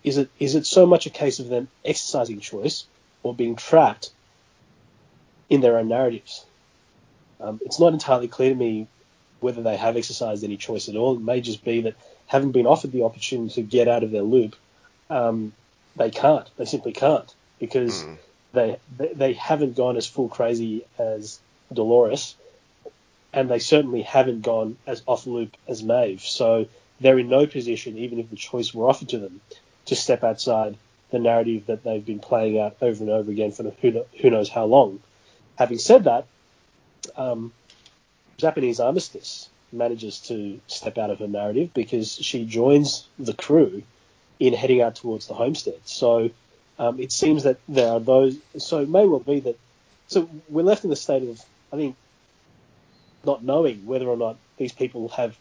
[0.04, 2.86] is it is it so much a case of them exercising choice
[3.24, 4.12] or being trapped
[5.49, 6.45] in their own narratives?
[7.39, 8.88] Um, it's not entirely clear to me
[9.39, 11.15] whether they have exercised any choice at all.
[11.15, 11.95] It may just be that
[12.27, 14.55] having been offered the opportunity to get out of their loop,
[15.09, 15.53] um,
[15.95, 16.49] they can't.
[16.57, 18.17] They simply can't because Mm.
[18.53, 21.39] they, they they haven't gone as full crazy as
[21.73, 22.35] Dolores,
[23.33, 26.21] and they certainly haven't gone as off loop as Maeve.
[26.21, 26.67] So
[26.99, 29.41] they're in no position, even if the choice were offered to them,
[29.85, 30.77] to step outside
[31.12, 34.49] the narrative that they've been playing out over and over again for who, who knows
[34.49, 34.99] how long.
[35.60, 36.26] Having said that,
[37.17, 37.52] um,
[38.38, 43.84] Japanese Armistice manages to step out of her narrative because she joins the crew
[44.39, 45.80] in heading out towards the homestead.
[45.84, 46.30] So
[46.80, 48.38] um, it seems that there are those.
[48.58, 49.60] So it may well be that.
[50.08, 51.43] So we're left in the state of,
[51.74, 51.98] I think,
[53.26, 55.38] not knowing whether or not these people have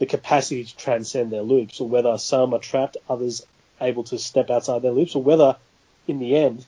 [0.00, 3.46] the capacity to transcend their loops, or whether some are trapped, others
[3.80, 5.56] able to step outside their loops, or whether,
[6.08, 6.66] in the end,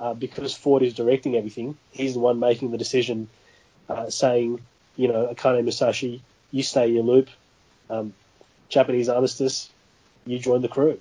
[0.00, 3.28] uh, because Ford is directing everything, he's the one making the decision,
[3.88, 4.60] uh, saying,
[4.96, 7.28] you know, Akane Musashi, you stay in your loop.
[7.90, 8.12] Um,
[8.68, 9.70] Japanese armistice,
[10.26, 10.98] you join the crew.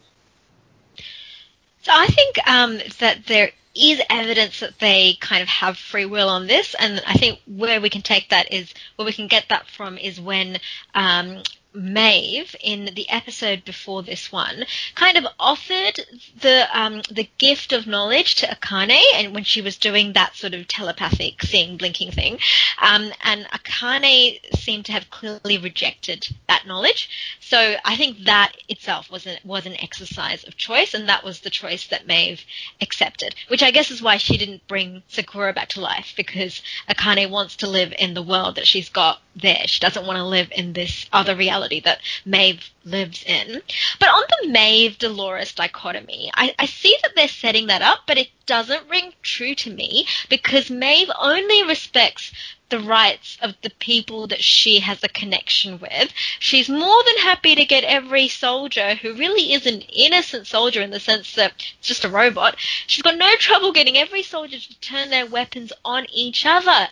[1.84, 6.30] So I think um, that there is evidence that they kind of have free will
[6.30, 9.46] on this, and I think where we can take that is where we can get
[9.50, 10.58] that from is when
[10.94, 11.42] um,
[11.74, 16.00] Maeve in the episode before this one kind of offered
[16.40, 20.54] the um, the gift of knowledge to Akane, and when she was doing that sort
[20.54, 22.40] of telepathic seeing blinking thing,
[22.82, 27.10] um, and Akane seemed to have clearly rejected that knowledge.
[27.40, 31.40] So I think that itself was an, was an exercise of choice, and that was
[31.40, 32.46] the choice that Maeve
[32.82, 37.30] accepted, which I guess is why she didn't bring Sakura back to life because Akane
[37.30, 39.68] wants to live in the world that she's got there.
[39.68, 43.62] She doesn't want to live in this other reality that Maeve lives in.
[44.00, 48.18] But on the Maeve Dolores dichotomy, I, I see that they're setting that up, but
[48.18, 52.32] it doesn't ring true to me because Maeve only respects
[52.72, 56.12] the rights of the people that she has a connection with.
[56.40, 60.90] She's more than happy to get every soldier who really is an innocent soldier in
[60.90, 62.56] the sense that it's just a robot.
[62.88, 66.88] She's got no trouble getting every soldier to turn their weapons on each other.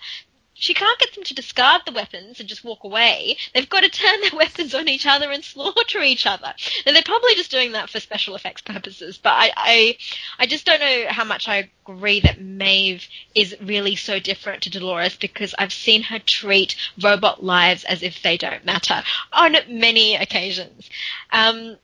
[0.59, 3.37] She can't get them to discard the weapons and just walk away.
[3.53, 6.53] They've got to turn their weapons on each other and slaughter each other.
[6.85, 9.17] And they're probably just doing that for special effects purposes.
[9.17, 9.97] But I, I,
[10.37, 14.69] I just don't know how much I agree that Maeve is really so different to
[14.69, 20.15] Dolores because I've seen her treat robot lives as if they don't matter on many
[20.15, 20.89] occasions.
[21.31, 21.77] Um,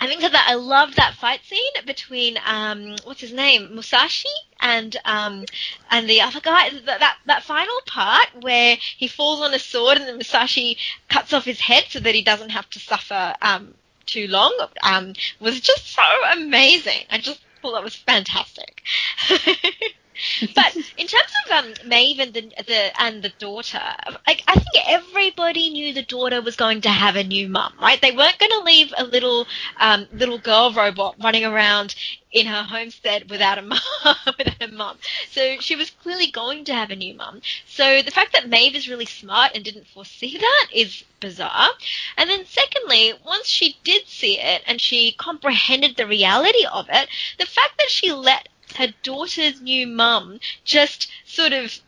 [0.00, 4.96] Having said that, I love that fight scene between um, what's his name, Musashi, and
[5.04, 5.44] um,
[5.90, 6.70] and the other guy.
[6.70, 11.32] That, that that final part where he falls on a sword and then Musashi cuts
[11.32, 13.74] off his head so that he doesn't have to suffer um,
[14.06, 17.04] too long um, was just so amazing.
[17.10, 18.82] I just thought that was fantastic.
[20.54, 24.88] but in terms of um, Maeve and the, the and the daughter, I, I think
[24.88, 28.00] everybody knew the daughter was going to have a new mum, right?
[28.00, 29.46] They weren't going to leave a little
[29.78, 31.94] um, little girl robot running around
[32.32, 33.80] in her homestead without a mum,
[34.38, 34.98] without a mum.
[35.30, 37.40] So she was clearly going to have a new mum.
[37.66, 41.70] So the fact that Maeve is really smart and didn't foresee that is bizarre.
[42.16, 47.08] And then secondly, once she did see it and she comprehended the reality of it,
[47.38, 51.80] the fact that she let her daughter's new mum just sort of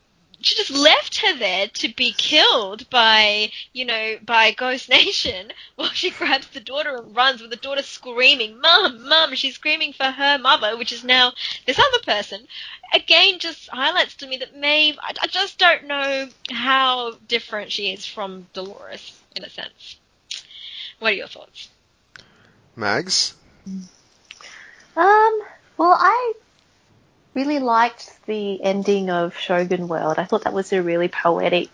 [0.42, 5.90] she just left her there to be killed by, you know, by Ghost Nation while
[5.90, 10.11] she grabs the daughter and runs with the daughter screaming, Mum, Mum, she's screaming for
[10.11, 11.33] her mother, which is now
[11.66, 12.47] this other person.
[12.92, 17.92] Again, just highlights to me that Maeve, I, I just don't know how different she
[17.92, 19.97] is from Dolores, in a sense.
[20.99, 21.68] What are your thoughts?
[22.77, 23.35] Mags?
[24.97, 25.42] Um,
[25.77, 26.33] well, I
[27.35, 30.18] really liked the ending of Shogun World.
[30.18, 31.71] I thought that was a really poetic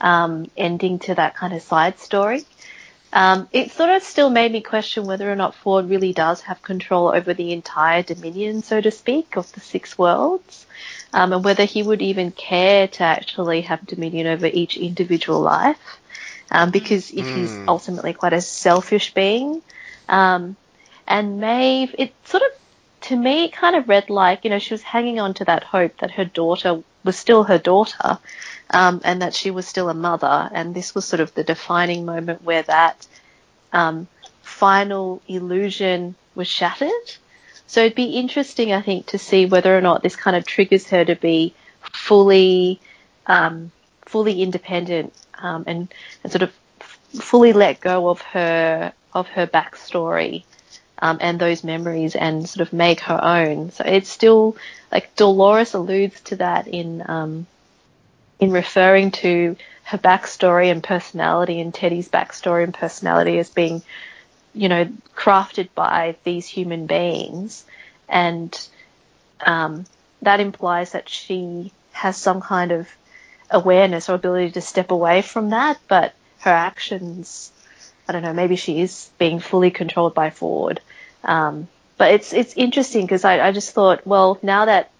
[0.00, 2.44] um, ending to that kind of side story.
[3.12, 6.62] Um, it sort of still made me question whether or not Ford really does have
[6.62, 10.66] control over the entire dominion, so to speak, of the six worlds,
[11.12, 15.98] um, and whether he would even care to actually have dominion over each individual life.
[16.52, 17.68] Um, because if he's Mm.
[17.68, 19.62] ultimately quite a selfish being,
[20.08, 20.56] um,
[21.06, 22.50] and Maeve, it sort of,
[23.02, 25.64] to me, it kind of read like, you know, she was hanging on to that
[25.64, 28.18] hope that her daughter was still her daughter,
[28.70, 32.04] um, and that she was still a mother, and this was sort of the defining
[32.04, 33.06] moment where that
[33.72, 34.06] um,
[34.42, 37.16] final illusion was shattered.
[37.66, 40.88] So it'd be interesting, I think, to see whether or not this kind of triggers
[40.88, 42.80] her to be fully,
[43.26, 43.70] um,
[44.06, 46.52] fully independent um, and, and sort of
[47.12, 50.44] fully let go of her of her backstory
[51.00, 53.70] um, and those memories and sort of make her own.
[53.72, 54.56] So it's still
[54.92, 57.46] like Dolores alludes to that in um,
[58.38, 63.82] in referring to her backstory and personality and Teddy's backstory and personality as being,
[64.54, 67.64] you know, crafted by these human beings,
[68.08, 68.68] and
[69.44, 69.84] um,
[70.22, 72.88] that implies that she has some kind of
[73.50, 77.50] awareness or ability to step away from that, but her actions,
[78.08, 80.80] I don't know, maybe she is being fully controlled by Ford.
[81.24, 84.90] Um, but it's it's interesting because I, I just thought, well, now that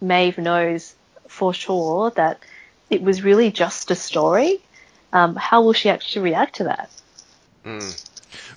[0.00, 0.94] Maeve knows
[1.28, 2.38] for sure that
[2.90, 4.60] it was really just a story,
[5.12, 6.90] um, how will she actually react to that?
[7.64, 8.10] Mm.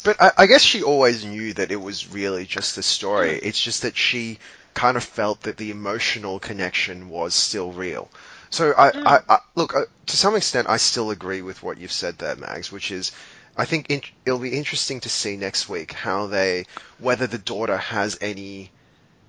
[0.03, 3.31] But I, I guess she always knew that it was really just a story.
[3.31, 4.37] It's just that she
[4.73, 8.09] kind of felt that the emotional connection was still real.
[8.49, 12.17] So I, I, I look to some extent, I still agree with what you've said
[12.19, 13.11] there, Mags, which is.
[13.57, 16.65] I think in, it'll be interesting to see next week how they,
[16.99, 18.71] whether the daughter has any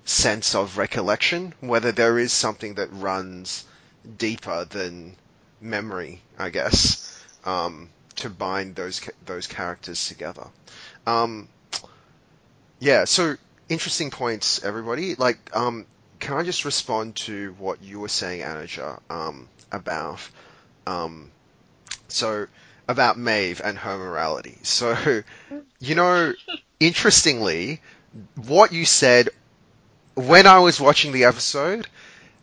[0.05, 3.65] sense of recollection, whether there is something that runs
[4.17, 5.15] deeper than
[5.61, 10.47] memory, I guess, um, to bind those those characters together.
[11.07, 11.47] Um,
[12.79, 13.35] yeah, so
[13.67, 15.15] interesting points, everybody.
[15.15, 15.85] Like, um,
[16.19, 20.19] can I just respond to what you were saying, Anaja, um, about,
[20.85, 21.31] um,
[22.07, 22.47] so
[22.89, 24.57] about Maeve and her morality.
[24.63, 25.21] So,
[25.79, 26.33] you know,
[26.79, 27.81] interestingly,
[28.35, 29.29] what you said
[30.15, 31.87] when I was watching the episode,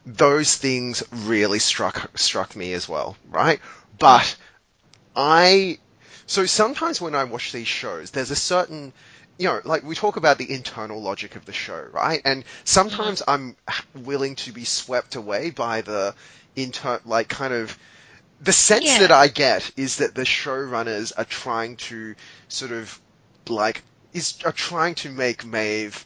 [0.06, 3.60] those things really struck struck me as well, right?
[3.98, 4.36] But
[5.16, 5.78] I
[6.26, 8.92] so sometimes when I watch these shows, there's a certain
[9.38, 12.22] you know, like we talk about the internal logic of the show, right?
[12.24, 13.56] And sometimes I'm
[13.96, 16.14] willing to be swept away by the
[16.54, 17.76] inter like kind of
[18.40, 18.98] the sense Yeah.
[18.98, 22.14] that I get is that the showrunners are trying to
[22.48, 23.00] sort of
[23.48, 26.04] like is are trying to make Maeve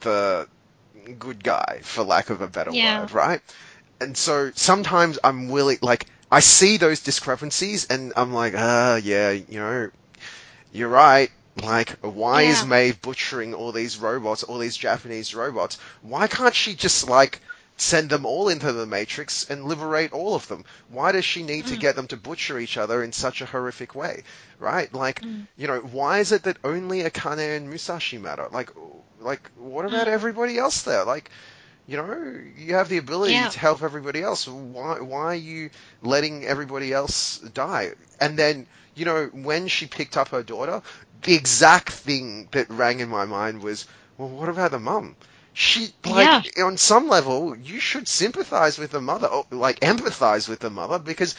[0.00, 0.48] the
[1.18, 3.00] good guy, for lack of a better Yeah.
[3.00, 3.40] word, right?
[4.00, 9.30] And so sometimes I'm willing, like, I see those discrepancies and I'm like, ah, yeah,
[9.30, 9.90] you know,
[10.72, 11.30] you're right.
[11.62, 12.68] Like, why is Yeah.
[12.68, 15.78] Maeve butchering all these robots, all these Japanese robots?
[16.02, 17.40] Why can't she just, like,
[17.76, 20.64] send them all into the Matrix and liberate all of them?
[20.88, 21.80] Why does she need to mm.
[21.80, 24.22] get them to butcher each other in such a horrific way?
[24.58, 24.92] Right?
[24.92, 25.46] Like, mm.
[25.56, 28.48] you know, why is it that only Akane and Musashi matter?
[28.52, 28.70] Like,
[29.20, 30.10] like, what about mm.
[30.10, 31.04] everybody else there?
[31.04, 31.30] Like,
[31.86, 33.48] you know, you have the ability Yeah.
[33.48, 34.46] to help everybody else.
[34.46, 35.70] Why, why are you
[36.02, 37.92] letting everybody else die?
[38.20, 40.82] And then, you know, when she picked up her daughter,
[41.22, 43.86] the exact thing that rang in my mind was,
[44.18, 45.16] well, what about the mum?
[45.52, 50.60] She, like, on some level, you should sympathize with the mother, or, like, empathize with
[50.60, 51.34] the mother, because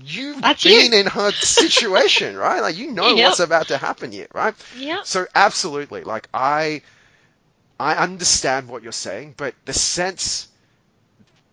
[0.00, 0.94] you've That's been you.
[0.94, 2.60] in her situation, right?
[2.60, 3.18] Like, you know Yep.
[3.18, 4.54] what's about to happen here, right?
[4.72, 5.02] Yeah.
[5.02, 6.82] So absolutely, like I,
[7.78, 10.48] I understand what you're saying, but the sense,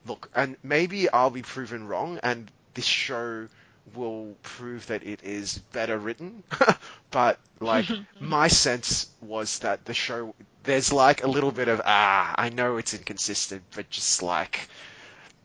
[0.05, 3.47] look, and maybe I'll be proven wrong, and this show
[3.93, 6.43] will prove that it is better written.
[7.11, 10.35] but like my sense was that the show,
[10.69, 14.69] there's like a little bit of ah, I know it's inconsistent, but just like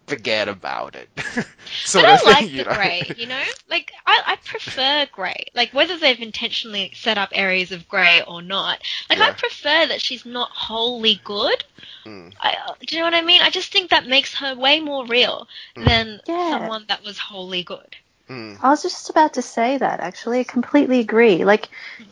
[0.07, 1.09] forget about it.
[1.37, 1.47] But
[1.89, 2.75] sort I of thing, like you the know?
[2.77, 3.43] grey, you know?
[3.71, 5.47] Like, I, I prefer grey.
[5.55, 8.81] Like, whether they've intentionally set up areas of grey or not.
[9.09, 11.65] Like, I prefer that she's not wholly good.
[12.05, 12.35] Mm.
[12.41, 12.57] I,
[12.87, 13.41] do you know what I mean?
[13.43, 15.85] I just think that makes her way more real Mm.
[15.87, 16.51] than Yeah.
[16.51, 17.97] someone that was wholly good.
[18.29, 18.59] Mm.
[18.63, 20.41] I was just about to say that actually.
[20.41, 21.45] I completely agree.
[21.45, 21.69] Like,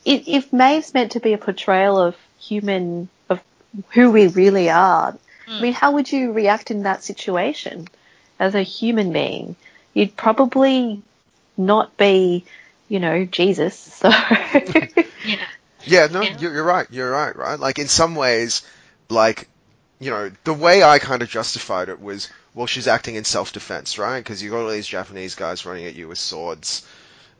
[0.06, 3.40] i if Maeve's meant to be a portrayal of human, of
[3.90, 5.16] who we really are,
[5.48, 5.78] I mean, hmm.
[5.78, 7.88] how would you react in that situation
[8.38, 9.56] as a human being?
[9.94, 11.02] You'd probably
[11.56, 12.44] not be,
[12.88, 13.76] you know, Jesus.
[13.76, 14.10] So,
[15.24, 15.46] Yeah.
[15.84, 16.36] Yeah, no, Yeah.
[16.38, 16.86] You're, you're right.
[16.90, 17.58] You're right, right?
[17.58, 18.62] Like, in some ways,
[19.08, 19.48] like,
[19.98, 23.98] you know, the way I kind of justified it was, well, she's acting in self-defense,
[23.98, 24.18] right?
[24.18, 26.86] Because you got all these Japanese guys running at you with swords,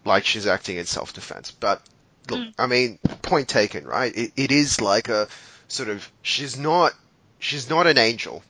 [0.04, 1.52] like she's acting in self-defense.
[1.52, 1.91] But, look,
[2.26, 2.54] Mm.
[2.58, 4.14] I mean, point taken, right?
[4.16, 5.28] It, it is like a
[5.68, 6.92] sort of, she's not,
[7.38, 8.42] she's not an angel.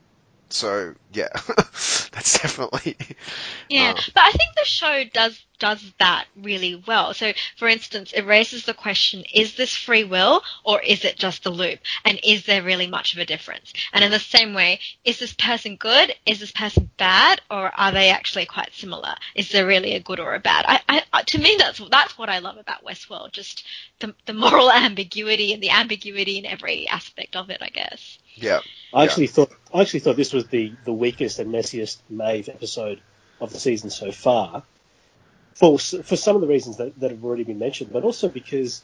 [0.53, 2.97] So, yeah, that's definitely,
[3.69, 7.15] Yeah, Uh, but I think the show does does that really well.
[7.15, 11.43] So, for instance, it raises the question: Is this free will, or is it just
[11.45, 11.81] the loop?
[12.05, 13.73] And is there really much of a difference?
[13.93, 16.15] And in the same way, is this person good?
[16.27, 17.41] Is this person bad?
[17.51, 19.15] Or are they actually quite similar?
[19.35, 20.65] Is there really a good or a bad?
[20.69, 20.81] I,
[21.13, 23.65] I- to me, that's that's what I love about Westworld: just
[24.01, 27.59] the the moral ambiguity and the ambiguity in every aspect of it.
[27.63, 28.19] I guess.
[28.37, 28.61] Yeah.
[28.95, 33.01] I actually thought I actually thought this was the, the weakest and messiest Maeve episode
[33.41, 34.63] of the season so far,
[35.55, 38.83] for for some of the reasons that, that have already been mentioned, but also because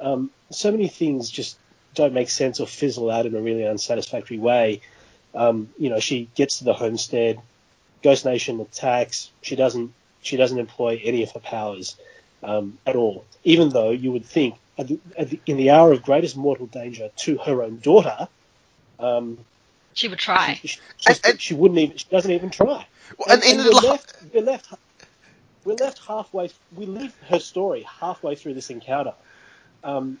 [0.00, 1.56] um, so many things just
[1.94, 4.80] don't make sense or fizzle out in a really unsatisfactory way.
[5.34, 7.38] Um, you know, she gets to the homestead,
[8.02, 9.30] Ghost Nation attacks.
[9.42, 9.92] She doesn't
[10.22, 11.96] she doesn't employ any of her powers
[12.42, 15.92] um, at all, even though you would think at the, at the, in the hour
[15.92, 18.28] of greatest mortal danger to her own daughter.
[18.98, 19.38] Um,
[19.94, 20.54] She would try.
[20.54, 21.96] she, she, And- and- she wouldn't even.
[21.96, 22.86] She doesn't even try.
[23.18, 24.72] Well, and, in we're, left, we're left.
[25.64, 26.50] We're left halfway.
[26.74, 29.14] We leave her story halfway through this encounter,
[29.82, 30.18] um,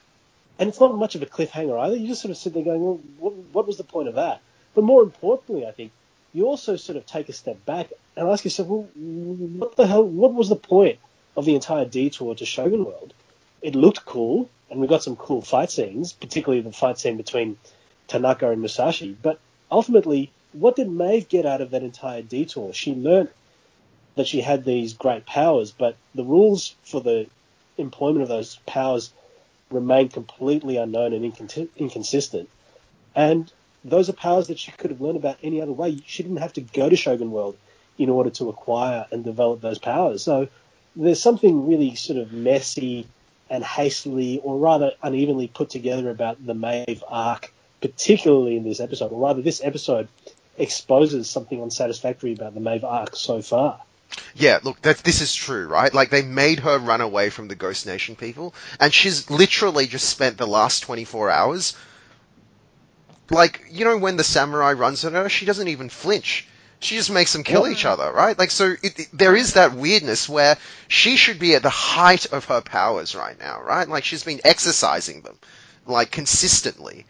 [0.58, 1.96] and it's not much of a cliffhanger either.
[1.96, 4.40] You just sort of sit there going, "Well, what, what was the point of that?"
[4.74, 5.92] But more importantly, I think
[6.32, 10.04] you also sort of take a step back and ask yourself, "Well, what the hell?
[10.04, 10.98] What was the point
[11.36, 13.12] of the entire detour to Shogun World?"
[13.62, 17.56] It looked cool, and we got some cool fight scenes, particularly the fight scene between
[18.08, 19.16] Tanaka and Musashi.
[19.22, 19.38] But
[19.70, 22.72] ultimately, what did Maeve get out of that entire detour?
[22.72, 23.30] She learnt
[24.14, 27.26] that she had these great powers, but the rules for the
[27.78, 29.12] employment of those powers
[29.70, 32.48] remain completely unknown and incon- inconsistent.
[33.14, 33.52] And
[33.84, 35.98] those are powers that she could have learned about any other way.
[36.06, 37.56] She didn't have to go to Shogun World
[37.98, 40.22] in order to acquire and develop those powers.
[40.22, 40.48] So
[40.96, 43.06] there's something really sort of messy
[43.50, 47.52] and hastily, or rather unevenly put together about the Maeve arc,
[47.84, 50.08] particularly in this episode, or rather this episode
[50.56, 53.80] exposes something unsatisfactory about the Maeve arc so far.
[54.34, 55.92] Yeah, look, that this is true, right?
[55.92, 60.08] Like they made her run away from the Ghost Nation people, and she's literally just
[60.08, 61.76] spent the last 24 hours.
[63.30, 66.46] Like, you know, when the samurai runs at her, she doesn't even flinch.
[66.80, 67.72] She just makes them kill Yeah.
[67.72, 68.38] each other, right?
[68.38, 70.56] Like, so it, it- there is that weirdness where
[70.88, 73.88] she should be at the height of her powers right now, right?
[73.88, 75.38] Like she's been exercising them,
[75.86, 77.06] like consistently,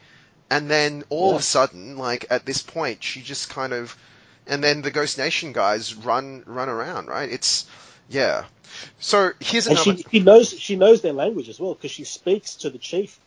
[0.51, 3.97] and then all of a sudden, like at this point, she just kind of,
[4.47, 7.31] and then the Ghost Nation guys run run around, right?
[7.31, 7.67] It's
[8.09, 8.45] yeah.
[8.99, 12.57] So here's And she, she knows she knows their language as well because she speaks
[12.57, 13.19] to the chief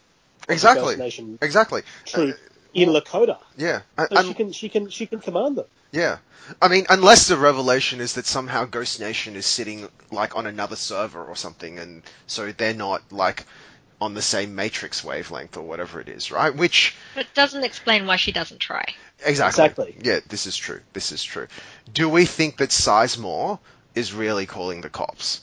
[0.41, 2.37] of the exactly Ghost Nation exactly troop uh,
[2.73, 3.39] in Lakota.
[3.57, 3.81] yeah.
[3.97, 5.65] I- So she can she can she can command them.
[5.91, 6.17] Yeah.
[6.61, 10.75] I mean, unless the revelation is that somehow Ghost Nation is sitting, like, on another
[10.77, 13.45] server or something, and so they're not, like,
[13.99, 16.55] on the same matrix wavelength or whatever it is, right?
[16.55, 18.85] Which, But it doesn't explain why she doesn't try.
[19.25, 19.63] exactly.
[19.65, 19.95] Exactly.
[20.03, 20.81] Yeah, this is true.
[20.93, 21.47] This is true.
[21.93, 23.59] Do we think that Sizemore
[23.95, 25.41] is really calling the cops?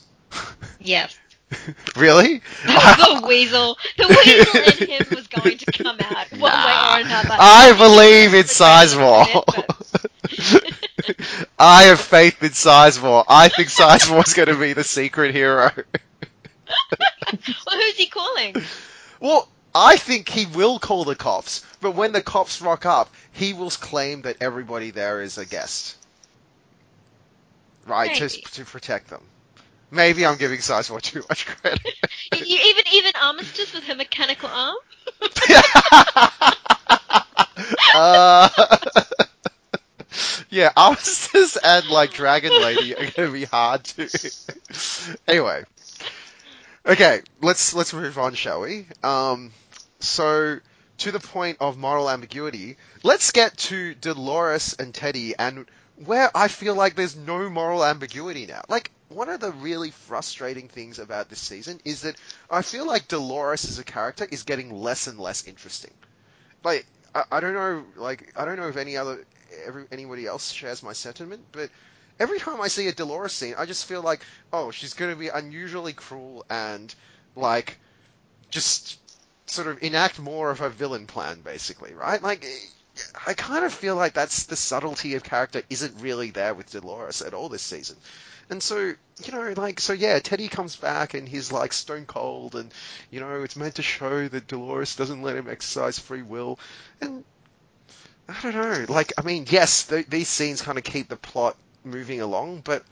[0.79, 1.17] Yes.
[1.95, 2.41] really?
[2.65, 6.65] the weasel, the weasel in him was going to come out one Nah.
[6.65, 7.29] way or another.
[7.37, 9.43] I believe in Sizemore.
[11.59, 13.25] I have faith in Sizemore.
[13.27, 15.71] I think Sizemore's going to be the secret hero.
[17.65, 18.55] Well, who's he calling?
[19.19, 23.53] Well, I think he will call the cops, but when the cops rock up, he
[23.53, 25.97] will claim that everybody there is a guest.
[27.85, 28.43] Right, to, Maybe.
[28.53, 29.21] to protect them.
[29.91, 31.81] Maybe I'm giving Sizemore too much credit.
[32.33, 34.75] You even even Armistice with her mechanical arm.
[37.95, 38.49] uh,
[40.49, 44.09] yeah, Armistice and like Dragon Lady are gonna be hard to.
[45.27, 45.63] anyway,
[46.85, 48.85] okay, let's let's move on, shall we?
[49.03, 49.51] Um,
[49.99, 50.59] so
[50.99, 55.65] to the point of moral ambiguity, let's get to Dolores and Teddy and
[56.03, 58.61] where I feel like there's no moral ambiguity now.
[58.67, 62.15] Like, one of the really frustrating things about this season is that
[62.49, 65.93] I feel like Dolores as a character is getting less and less interesting.
[66.63, 69.25] Like, I, I don't know, like, I don't know if any other,
[69.65, 71.69] every, anybody else shares my sentiment, but
[72.19, 74.21] every time I see a Dolores scene, I just feel like,
[74.53, 76.93] oh, she's going to be unusually cruel and,
[77.35, 77.77] like,
[78.49, 78.99] just
[79.47, 82.21] sort of enact more of her villain plan, basically, right?
[82.21, 82.45] Like,
[83.27, 87.21] I kind of feel like that's the subtlety of character isn't really there with Dolores
[87.21, 87.97] at all this season.
[88.49, 88.77] And so,
[89.23, 92.71] you know, like, so yeah, Teddy comes back and he's like stone cold and,
[93.09, 96.59] you know, it's meant to show that Dolores doesn't let him exercise free will.
[97.01, 97.23] And,
[98.29, 101.57] I don't know, like, I mean, yes, th- these scenes kind of keep the plot
[101.85, 102.83] moving along, but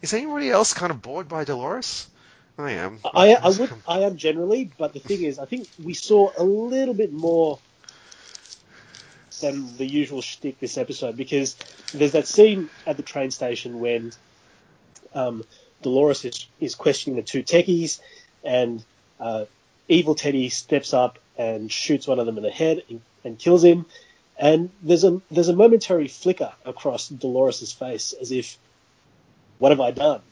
[0.00, 2.08] is anybody else kind of bored by Dolores?
[2.58, 3.00] I am.
[3.14, 6.44] I, I would, I am generally, but the thing is, I think we saw a
[6.44, 7.58] little bit more
[9.40, 11.56] than the usual shtick this episode because
[11.94, 14.12] there's that scene at the train station when
[15.14, 15.44] um,
[15.82, 18.00] Dolores is, is questioning the two techies,
[18.44, 18.84] and
[19.18, 19.46] uh,
[19.88, 23.64] evil Teddy steps up and shoots one of them in the head and, and kills
[23.64, 23.86] him.
[24.38, 28.58] And there's a there's a momentary flicker across Dolores's face, as if,
[29.58, 30.22] "What have I done?"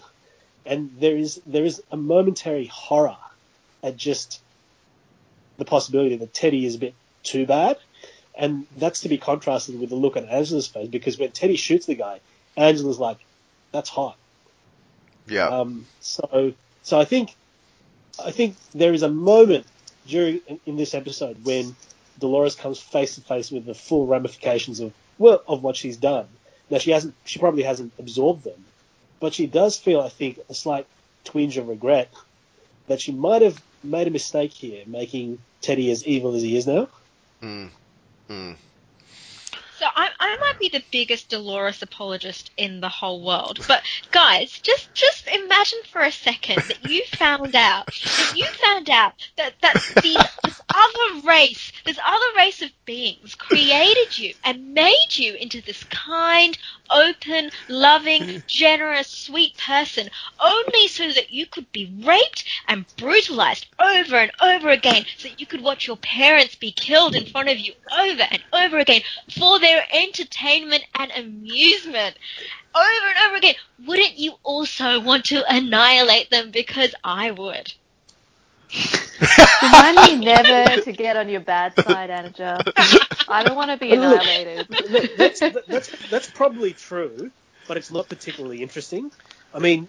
[0.66, 3.16] And there is there is a momentary horror
[3.82, 4.40] at just
[5.58, 7.78] the possibility that Teddy is a bit too bad,
[8.34, 11.86] and that's to be contrasted with the look on Angela's face because when Teddy shoots
[11.86, 12.20] the guy,
[12.56, 13.18] Angela's like,
[13.70, 14.16] "That's hot."
[15.28, 15.48] Yeah.
[15.48, 17.34] Um, so, so I think,
[18.22, 19.66] I think there is a moment
[20.06, 21.76] during in this episode when
[22.20, 26.26] Dolores comes face to face with the full ramifications of well of what she's done.
[26.70, 28.64] Now she hasn't, she probably hasn't absorbed them,
[29.18, 30.86] but she does feel, I think, a slight
[31.24, 32.12] twinge of regret
[32.86, 36.66] that she might have made a mistake here, making Teddy as evil as he is
[36.66, 36.88] now.
[37.42, 37.70] Mm.
[38.28, 38.56] Mm.
[39.80, 44.58] So I, I might be the biggest Dolores apologist in the whole world, but guys,
[44.58, 49.54] just just imagine for a second that you found out that you found out that
[49.62, 55.34] that these, this other race, this other race of beings, created you and made you
[55.34, 56.58] into this kind,
[56.90, 58.36] open, loving, hmm.
[58.46, 64.68] generous, sweet person, only so that you could be raped and brutalized over and over
[64.68, 68.26] again, so that you could watch your parents be killed in front of you over
[68.30, 69.00] and over again
[69.30, 72.16] for their entertainment and amusement.
[72.74, 73.54] Over and over again.
[73.86, 76.50] Wouldn't you also want to annihilate them?
[76.50, 77.72] Because I would.
[79.62, 82.60] Remind me never to get on your bad side, Anaja.
[83.28, 84.66] I don't want to be annihilated.
[85.18, 87.30] that's, that's, that's probably true,
[87.66, 89.10] but it's not particularly interesting.
[89.52, 89.88] I mean,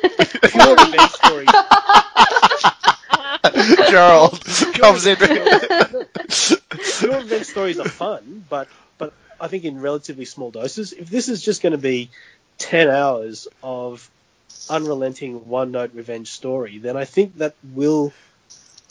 [0.00, 1.48] pure revenge stories.
[3.90, 4.40] Gerald
[4.74, 5.16] comes in.
[5.16, 8.68] pure revenge stories are fun, but but
[9.42, 10.92] I think in relatively small doses.
[10.92, 12.10] If this is just going to be
[12.58, 14.08] ten hours of
[14.70, 18.12] unrelenting one-note revenge story, then I think that will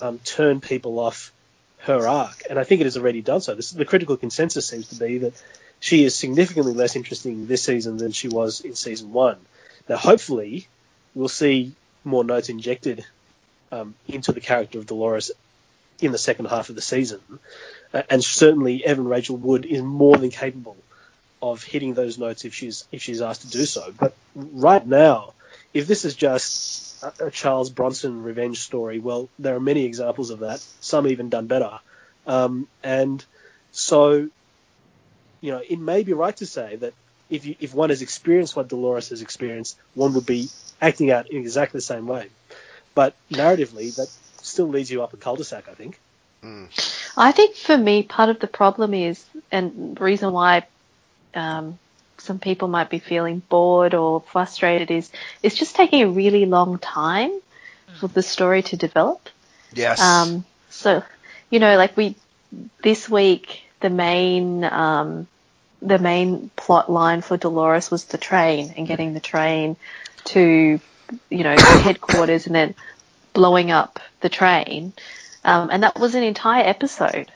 [0.02, 1.32] um, turn people off
[1.80, 3.56] her arc, and I think it has already done so.
[3.56, 5.34] This, the critical consensus seems to be that
[5.80, 9.38] she is significantly less interesting this season than she was in season one.
[9.88, 10.68] Now, hopefully,
[11.16, 11.74] we'll see
[12.04, 13.06] more notes injected
[13.72, 15.32] um, into the character of Dolores
[16.02, 17.22] in the second half of the season,
[17.94, 20.78] and certainly Evan Rachel Wood is more than capable
[21.42, 23.94] of hitting those notes if she's if she's asked to do so.
[23.98, 25.34] But right now,
[25.74, 30.30] if this is just a, a Charles Bronson revenge story, well, there are many examples
[30.30, 30.60] of that.
[30.80, 31.80] Some even done better,
[32.28, 33.24] um, and
[33.72, 34.30] so
[35.42, 36.94] you know it may be right to say that
[37.30, 40.50] if you, if one has experienced what Dolores has experienced, one would be
[40.82, 42.28] acting out in exactly the same way.
[42.94, 44.10] But narratively, that
[44.42, 45.98] still leads you up a cul-de-sac, I think.
[46.44, 47.18] Mm.
[47.18, 50.66] I think for me, part of the problem is, and the reason why
[51.36, 51.78] um,
[52.18, 55.12] some people might be feeling bored or frustrated is,
[55.44, 57.32] it's just taking a really long time
[58.00, 59.30] for the story to develop.
[59.74, 60.00] Yes.
[60.00, 61.04] Um, so,
[61.50, 62.16] you know, like we,
[62.82, 65.28] this week, the main, um,
[65.82, 69.76] the main plot line for Dolores was the train and getting the train
[70.26, 70.80] to,
[71.30, 72.76] you know, headquarters and then
[73.34, 74.94] blowing up the train.
[75.44, 77.32] Um, and that was an entire episode.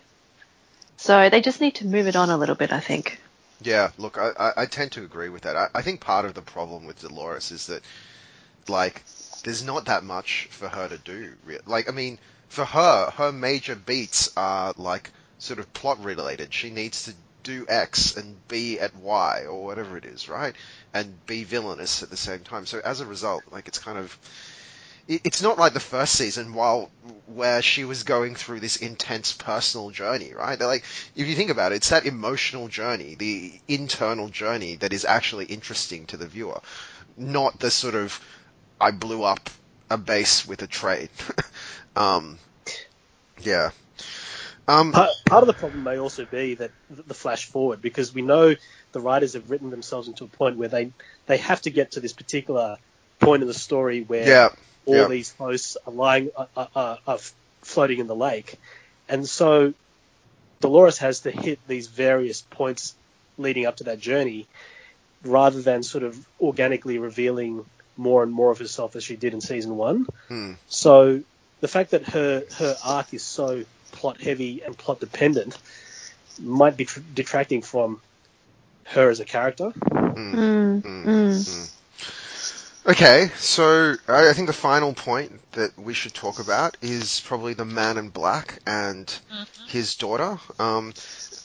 [0.98, 3.20] So they just need to move it on a little bit, I think.
[3.62, 5.56] Yeah, look, I, I, tend to agree with that.
[5.56, 7.84] I, I think part of the problem with Dolores is that,
[8.68, 9.04] like,
[9.44, 11.34] there's not that much for her to do.
[11.66, 16.54] Like, I mean, for her, her major beats are, like, sort of plot related.
[16.54, 20.56] She needs to do X and be at Y, or whatever it is, right?
[20.94, 22.66] And be villainous at the same time.
[22.66, 24.18] So as a result, like, it's kind of,
[25.08, 26.90] it's not like the first season while
[27.28, 30.58] where she was going through this intense personal journey, right?
[30.58, 30.86] They're like,
[31.16, 35.46] if you think about it, it's that emotional journey, the internal journey that is actually
[35.46, 36.60] interesting to the viewer,
[37.18, 38.20] not the sort of
[38.80, 39.50] I blew up
[39.90, 41.10] a base with a trade.
[41.96, 42.40] um,
[43.40, 43.72] yeah.
[44.68, 48.24] Um, Part, part of the problem may also be that the flash forward, because we
[48.24, 48.56] know
[48.94, 50.92] the writers have written themselves into a point where they
[51.28, 52.78] they have to get to this particular
[53.20, 54.50] point in the story where yeah.
[54.86, 55.08] All yeah.
[55.08, 57.20] these hosts are lying are, are, are, are
[57.62, 58.60] floating in the lake,
[59.10, 59.74] and so
[60.62, 62.96] Dolores has to hit these various points
[63.38, 64.48] leading up to that journey,
[65.24, 67.66] rather than sort of organically revealing
[67.98, 70.06] more and more of herself as she did in season one.
[70.28, 70.54] Hmm.
[70.68, 71.22] So
[71.62, 75.58] the fact that her her arc is so plot heavy and plot dependent
[76.40, 78.02] might be tr- detracting from
[78.86, 79.72] her as a character.
[79.72, 81.75] Mm, Mm, mm.
[82.88, 87.54] Okay, so I I think the final point that we should talk about is probably
[87.54, 89.14] the man in black and
[89.66, 90.40] his daughter.
[90.60, 90.94] Um,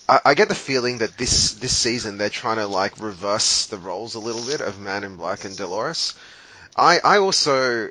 [0.08, 3.78] I, I get the feeling that this this season they're trying to like reverse the
[3.78, 6.14] roles a little bit of Man in Black and Dolores.
[6.76, 7.88] I I also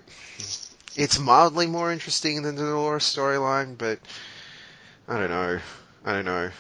[0.96, 4.00] it's mildly more interesting than the Dolores storyline, but
[5.08, 5.60] I don't know.
[6.06, 6.52] I don't know.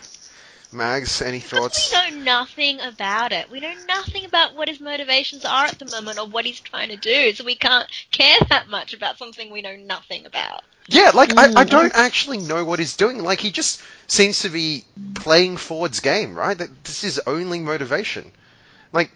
[0.72, 1.92] Mags, any thoughts?
[1.92, 3.50] We know nothing about it.
[3.50, 6.90] We know nothing about what his motivations are at the moment or what he's trying
[6.90, 10.64] to do, so we can't care that much about something we know nothing about.
[10.88, 11.70] Yeah, like I, I Mm.
[11.70, 13.24] don't actually know what he's doing.
[13.24, 16.58] Like he just seems to be playing Ford's game, right?
[16.58, 18.32] That this is only motivation.
[18.92, 19.12] Like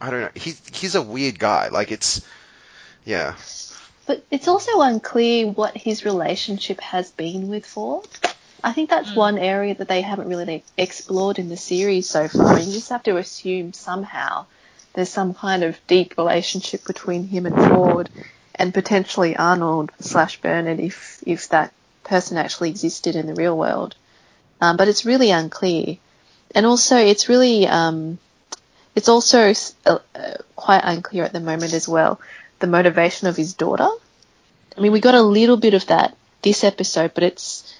[0.00, 0.30] I don't know.
[0.34, 1.68] He's he's a weird guy.
[1.68, 2.26] Like it's
[3.04, 3.34] yeah.
[4.06, 8.06] But it's also unclear what his relationship has been with Ford.
[8.64, 9.16] I think that's Mm.
[9.16, 12.58] one area that they haven't really explored in the series so far.
[12.58, 14.46] You just have to assume somehow
[14.94, 18.08] there's some kind of deep relationship between him and Ford,
[18.54, 21.72] and potentially Arnold slash Bernard if if that
[22.04, 23.94] person actually existed in the real world.
[24.60, 25.96] Um, but it's really unclear,
[26.54, 28.18] and also it's really um,
[28.94, 29.52] it's also
[29.86, 32.20] uh, uh, quite unclear at the moment as well
[32.60, 33.88] the motivation of his daughter.
[34.76, 37.74] I mean, we got a little bit of that this episode, but it's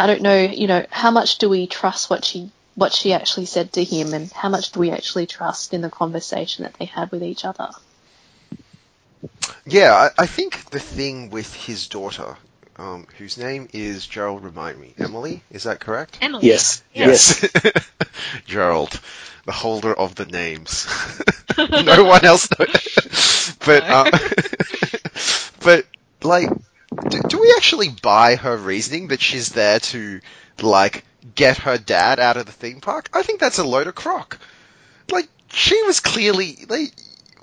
[0.00, 3.44] I don't know, you know, how much do we trust what she what she actually
[3.44, 6.86] said to him, and how much do we actually trust in the conversation that they
[6.86, 7.68] had with each other?
[9.66, 12.38] Yeah, I, I think the thing with his daughter,
[12.76, 16.16] um, whose name is Gerald, remind me, Emily, is that correct?
[16.22, 16.46] Emily.
[16.46, 17.46] Yes, yes.
[18.46, 18.98] Gerald,
[19.44, 20.88] the holder of the names.
[21.58, 23.56] no one else knows.
[23.62, 24.10] But, uh,
[25.60, 25.84] but
[26.22, 26.48] like,
[27.08, 30.20] do, do we actually buy her reasoning that she's there to
[30.60, 33.08] like get her dad out of the theme park?
[33.12, 34.38] I think that's a load of crock.
[35.10, 36.92] Like, she was clearly like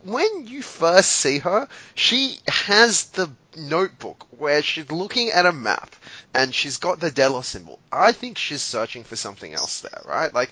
[0.04, 5.96] when you first see her, she has the notebook where she's looking at a map
[6.34, 7.80] and she's got the Delos symbol.
[7.92, 10.34] I think she's searching for something else there, right?
[10.34, 10.52] Like,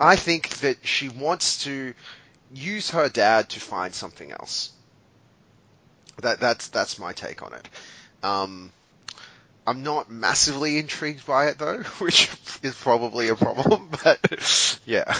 [0.00, 1.94] I think that she wants to
[2.52, 4.70] use her dad to find something else.
[6.22, 7.68] That that's that's my take on it.
[8.26, 8.72] Um,
[9.66, 12.28] I'm not massively intrigued by it though, which
[12.62, 13.90] is probably a problem.
[14.04, 15.12] But yeah.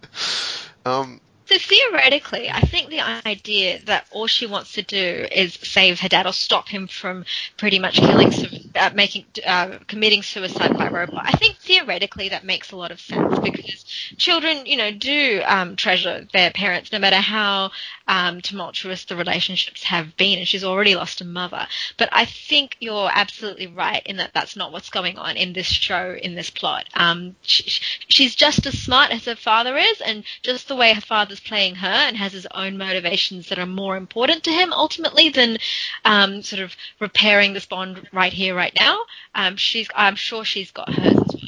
[0.86, 6.00] um, So theoretically, I think the idea that all she wants to do is save
[6.00, 7.24] her dad or stop him from
[7.56, 8.32] pretty much killing,
[8.76, 11.24] uh, making, uh, committing suicide by robot.
[11.26, 13.84] I think theoretically that makes a lot of sense because
[14.16, 17.72] children, you know, do um, treasure their parents no matter how
[18.06, 20.38] um, tumultuous the relationships have been.
[20.38, 21.66] And she's already lost a mother.
[21.98, 25.66] But I think you're absolutely right in that that's not what's going on in this
[25.66, 26.88] show, in this plot.
[26.94, 31.00] Um, she, she's just as smart as her father is, and just the way her
[31.32, 35.30] father's playing her and has his own motivations that are more important to him ultimately
[35.30, 35.56] than
[36.04, 39.00] um, sort of repairing this bond right here, right now.
[39.34, 41.44] Um, she's, I'm sure she's got hers as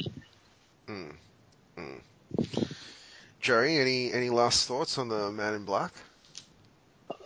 [0.87, 0.97] well.
[0.97, 1.13] mm,
[1.77, 2.71] mm.
[3.41, 5.91] Jerry, any any last thoughts on the Man in Black?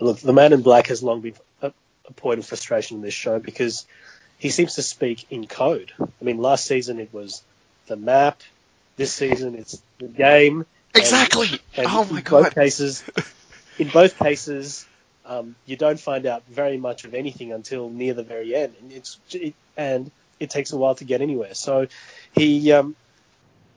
[0.02, 1.72] Look, the Man in Black has long been a,
[2.08, 3.86] a point of frustration in this show because
[4.38, 5.94] he seems to speak in code.
[6.00, 7.42] I mean, last season it was
[7.88, 8.42] the map.
[8.98, 10.66] This season it's the game.
[11.00, 11.60] Exactly.
[11.76, 12.56] And oh in my both god.
[12.56, 13.04] cases,
[13.78, 14.86] in both cases,
[15.26, 18.92] um, you don't find out very much of anything until near the very end, and
[18.92, 21.54] it's it, and it takes a while to get anywhere.
[21.54, 21.88] So
[22.34, 22.96] he, um,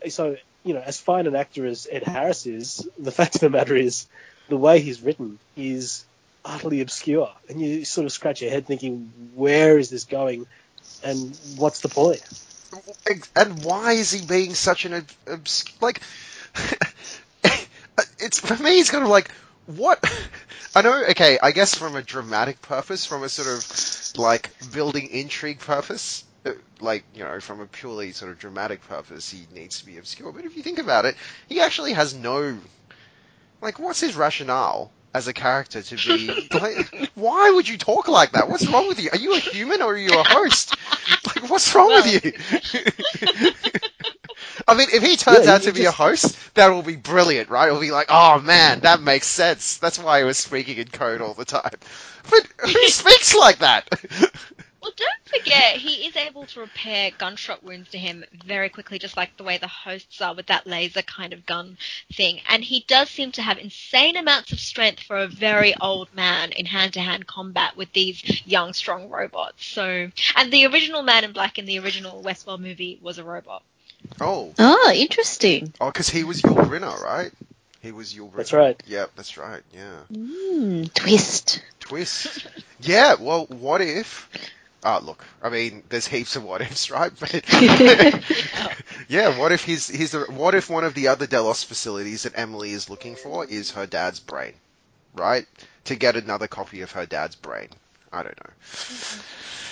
[0.08, 3.50] so you know, as fine an actor as Ed Harris is, the fact of the
[3.50, 4.06] matter is,
[4.48, 6.04] the way he's written is
[6.44, 10.46] utterly obscure, and you sort of scratch your head thinking, where is this going,
[11.04, 12.22] and what's the point?
[13.36, 16.00] And why is he being such an ob- obs- like?
[18.18, 18.78] it's for me.
[18.78, 19.30] It's kind of like,
[19.66, 20.02] what?
[20.74, 21.04] I know.
[21.10, 26.24] Okay, I guess from a dramatic purpose, from a sort of like building intrigue purpose,
[26.46, 29.98] uh, like you know, from a purely sort of dramatic purpose, he needs to be
[29.98, 30.32] obscure.
[30.32, 31.16] But if you think about it,
[31.48, 32.58] he actually has no.
[33.60, 36.48] Like, what's his rationale as a character to be?
[36.58, 38.48] like, why would you talk like that?
[38.48, 39.10] What's wrong with you?
[39.12, 40.74] Are you a human or are you a host?
[41.26, 43.78] Like, what's wrong with you?
[44.72, 46.82] I mean, if he turns Yeah, out you to be just- a host, that will
[46.82, 47.68] be brilliant, right?
[47.68, 49.76] It'll be like, oh man, that makes sense.
[49.78, 51.70] That's why he was speaking in code all the time.
[52.30, 53.88] But who speaks like that?
[54.82, 59.16] Well, don't forget, he is able to repair gunshot wounds to him very quickly, just
[59.16, 61.78] like the way the hosts are with that laser kind of gun
[62.12, 62.40] thing.
[62.48, 66.50] And he does seem to have insane amounts of strength for a very old man
[66.50, 69.64] in hand to hand combat with these young, strong robots.
[69.64, 73.62] So, and the original Man in Black in the original Westworld movie was a robot.
[74.20, 75.72] Oh, Oh, interesting.
[75.80, 77.32] oh, because he was Yul Brynner, right?
[77.80, 78.30] He was Yul.
[78.30, 78.36] Brynner.
[78.36, 78.82] That's right.
[78.86, 79.62] Yeah, that's right.
[79.74, 79.98] Yeah.
[80.12, 81.62] Mm, twist.
[81.80, 82.46] Twist.
[82.80, 83.14] yeah.
[83.18, 84.28] Well, what if?
[84.84, 85.24] Ah, look.
[85.42, 87.12] I mean, there's heaps of what ifs, right?
[87.18, 87.44] But
[89.08, 92.32] yeah, what if he's he's the, what if one of the other Delos facilities that
[92.36, 94.52] Emily is looking for is her dad's brain,
[95.14, 95.46] right?
[95.86, 97.68] To get another copy of her dad's brain.
[98.12, 98.52] I don't know.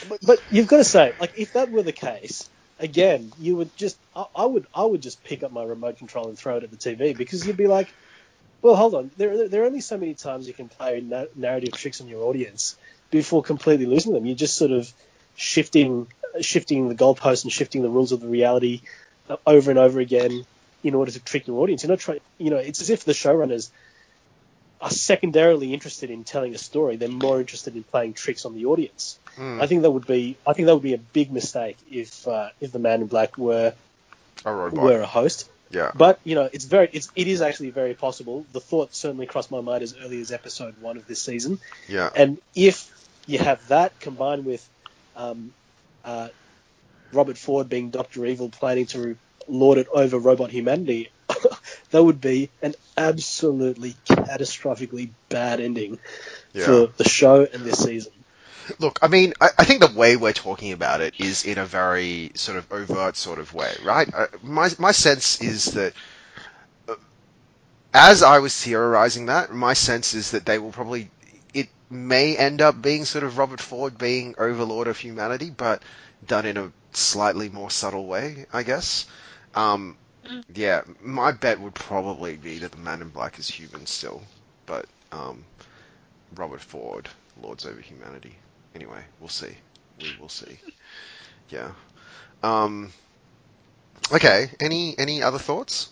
[0.09, 2.49] But, but you've got to say, like, if that were the case,
[2.81, 6.29] again, you would just, I, I would, I would just pick up my remote control
[6.29, 7.93] and throw it at the TV because you'd be like,
[8.63, 11.73] well, hold on, there, there are only so many times you can play na- narrative
[11.73, 12.77] tricks on your audience
[13.11, 14.27] before completely losing them.
[14.27, 14.93] You're just sort of
[15.37, 16.09] shifting,
[16.41, 18.83] shifting the goalposts and shifting the rules of the reality
[19.29, 20.45] uh, over and over again
[20.83, 21.83] in order to trick your audience.
[21.83, 23.71] You're not trying, you know, it's as if the showrunners
[24.81, 26.97] are secondarily interested in telling a story.
[26.97, 29.19] They're more interested in playing tricks on the audience.
[29.37, 32.27] Hmm, I think that would be I think that would be a big mistake if
[32.27, 33.75] uh, if the Man in Black were
[34.45, 34.83] a robot.
[34.83, 35.49] were a host.
[35.71, 35.93] Yeah.
[35.95, 38.47] But you know, it's very it's it is actually very possible.
[38.53, 41.61] The thought certainly crossed my mind as early as episode one of this season.
[41.89, 42.11] Yeah.
[42.15, 42.91] And if
[43.27, 44.67] you have that combined with
[45.15, 45.53] um,
[46.05, 46.29] uh,
[47.13, 49.17] Robert Ford being Doctor Evil, planning to
[49.47, 51.11] lord it over robot humanity,
[51.91, 55.99] that would be an absolutely catastrophically bad ending
[56.53, 56.65] Yeah.
[56.65, 58.13] for the show and this season.
[58.79, 61.67] Look, I mean, I, I think the way we're talking about it is in a
[61.67, 64.09] very sort of overt sort of way, right?
[64.15, 65.93] Uh, my my sense is that
[66.89, 66.95] uh,
[67.93, 71.11] as I was theorizing that, my sense is that they will probably
[71.53, 75.83] it may end up being sort of Robert Ford being overlord of humanity, but
[76.25, 79.07] done in a slightly more subtle way, I guess.
[79.55, 79.97] Um.
[80.55, 84.23] Yeah, my bet would probably be that the Man in Black is human still,
[84.67, 85.45] but um,
[86.37, 87.09] Robert Ford
[87.41, 88.35] lords over humanity.
[88.75, 89.55] Anyway, we'll see.
[90.01, 90.59] We will see.
[91.51, 91.73] Yeah.
[92.45, 92.93] Um.
[94.13, 94.51] Okay.
[94.61, 95.89] Any any other thoughts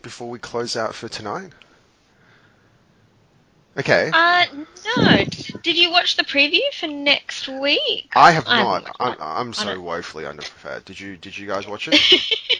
[0.00, 1.52] before we close out for tonight?
[3.76, 4.10] Okay.
[4.12, 4.44] Uh,
[4.96, 5.24] no.
[5.62, 8.12] Did you watch the preview for next week?
[8.14, 8.84] I have I not.
[8.84, 10.84] haven't I'm, I'm so woefully underprepared.
[10.84, 12.00] Did you Did you guys watch it?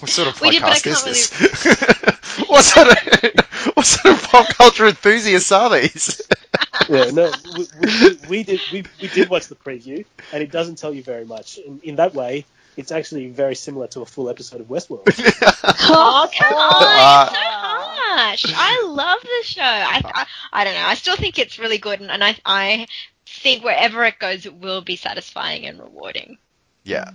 [0.00, 2.38] What sort of We did, podcast is can't this?
[2.48, 6.20] what sort of What sort of pop culture enthusiasts are these?
[6.88, 10.76] yeah, no, we, we, we did we, we did watch the preview, and it doesn't
[10.76, 11.58] tell you very much.
[11.58, 12.44] In, in that way,
[12.76, 15.06] it's actually very similar to a full episode of Westworld.
[15.88, 16.82] Oh, come on.
[16.82, 18.54] Uh, it's so harsh.
[18.56, 19.62] I love the show.
[19.62, 20.84] I, I, I don't know.
[20.84, 22.86] I still think it's really good, and, and I, I
[23.26, 26.38] think wherever it goes, it will be satisfying and rewarding.
[26.84, 27.12] Yeah.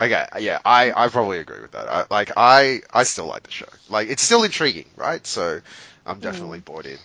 [0.00, 0.26] Okay.
[0.40, 0.58] Yeah.
[0.64, 1.88] I, I probably agree with that.
[1.88, 3.66] I, like I I still like the show.
[3.88, 5.26] Like it's still intriguing, right?
[5.26, 5.60] So
[6.04, 6.64] I'm definitely mm.
[6.64, 6.98] bought in.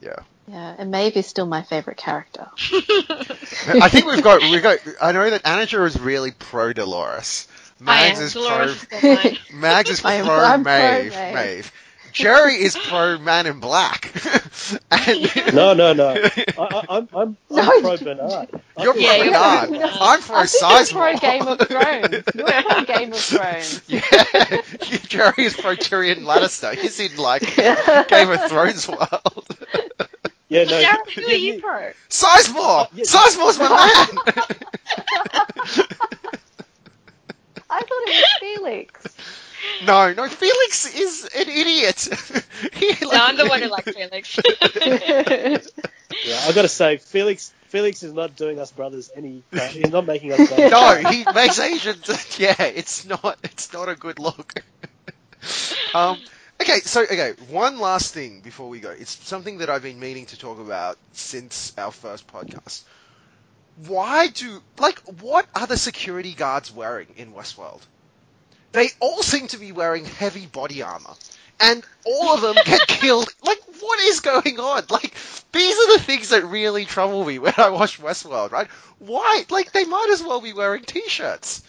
[0.00, 0.16] Yeah.
[0.46, 2.46] Yeah, and Maeve is still my favorite character.
[2.58, 4.78] I think we've got we got.
[5.00, 7.48] I know that Anaja is really pro Dolores.
[7.80, 8.26] Mags I am.
[8.26, 9.10] is Dolores pro.
[9.10, 9.38] is.
[9.52, 11.14] Mags is pro I am- I'm pro Maeve.
[11.34, 11.72] Maeve.
[12.18, 12.24] Maeve.
[12.24, 14.12] Jerry is pro Man in Black.
[14.90, 16.08] and No, no, no.
[16.10, 18.48] I, I, I'm I'm, No, I'm pro you- Bernard.
[18.78, 19.68] you're I'm pro Yeah, you're Bernard.
[19.68, 19.90] pro Bernard.
[20.00, 22.24] I'm pro I think you're pro Game of Thrones.
[22.34, 23.82] You're pro Game of Thrones.
[23.88, 24.00] Yeah,
[25.08, 26.74] Jerry is pro Tyrion Lannister.
[26.74, 27.42] He's in like
[28.08, 29.46] Game of Thrones world.
[30.48, 30.80] Yeah, no.
[30.80, 31.60] Darren, who are yeah, you yeah.
[31.60, 31.92] pro?
[32.10, 32.54] Sizemore!
[32.56, 33.04] Oh, yeah.
[33.04, 34.44] Sizemore's my man!
[37.70, 39.16] I thought it was Felix.
[39.86, 42.08] no, no, Felix is an idiot.
[42.74, 44.38] He, No, I'm the one who likes Felix.
[46.24, 49.42] Yeah, I've got to say, Felix Felix is not doing us brothers any.
[49.52, 50.70] Uh, he's not making us brothers.
[50.70, 52.38] No, he makes Asians.
[52.38, 53.36] Yeah, it's not.
[53.42, 54.54] It's not a good look.
[55.92, 56.18] um.
[56.60, 58.90] Okay, so okay, one last thing before we go.
[58.90, 62.84] It's something that I've been meaning to talk about since our first podcast.
[63.86, 67.80] Why do like what are the security guards wearing in Westworld?
[68.74, 71.14] They all seem to be wearing heavy body armor,
[71.60, 73.28] and all of them get killed.
[73.44, 74.84] Like what is going on?
[74.90, 75.14] Like,
[75.52, 78.68] these are the things that really trouble me when I watch Westworld, right?
[78.98, 79.44] Why?
[79.50, 81.62] Like, they might as well be wearing t-shirts.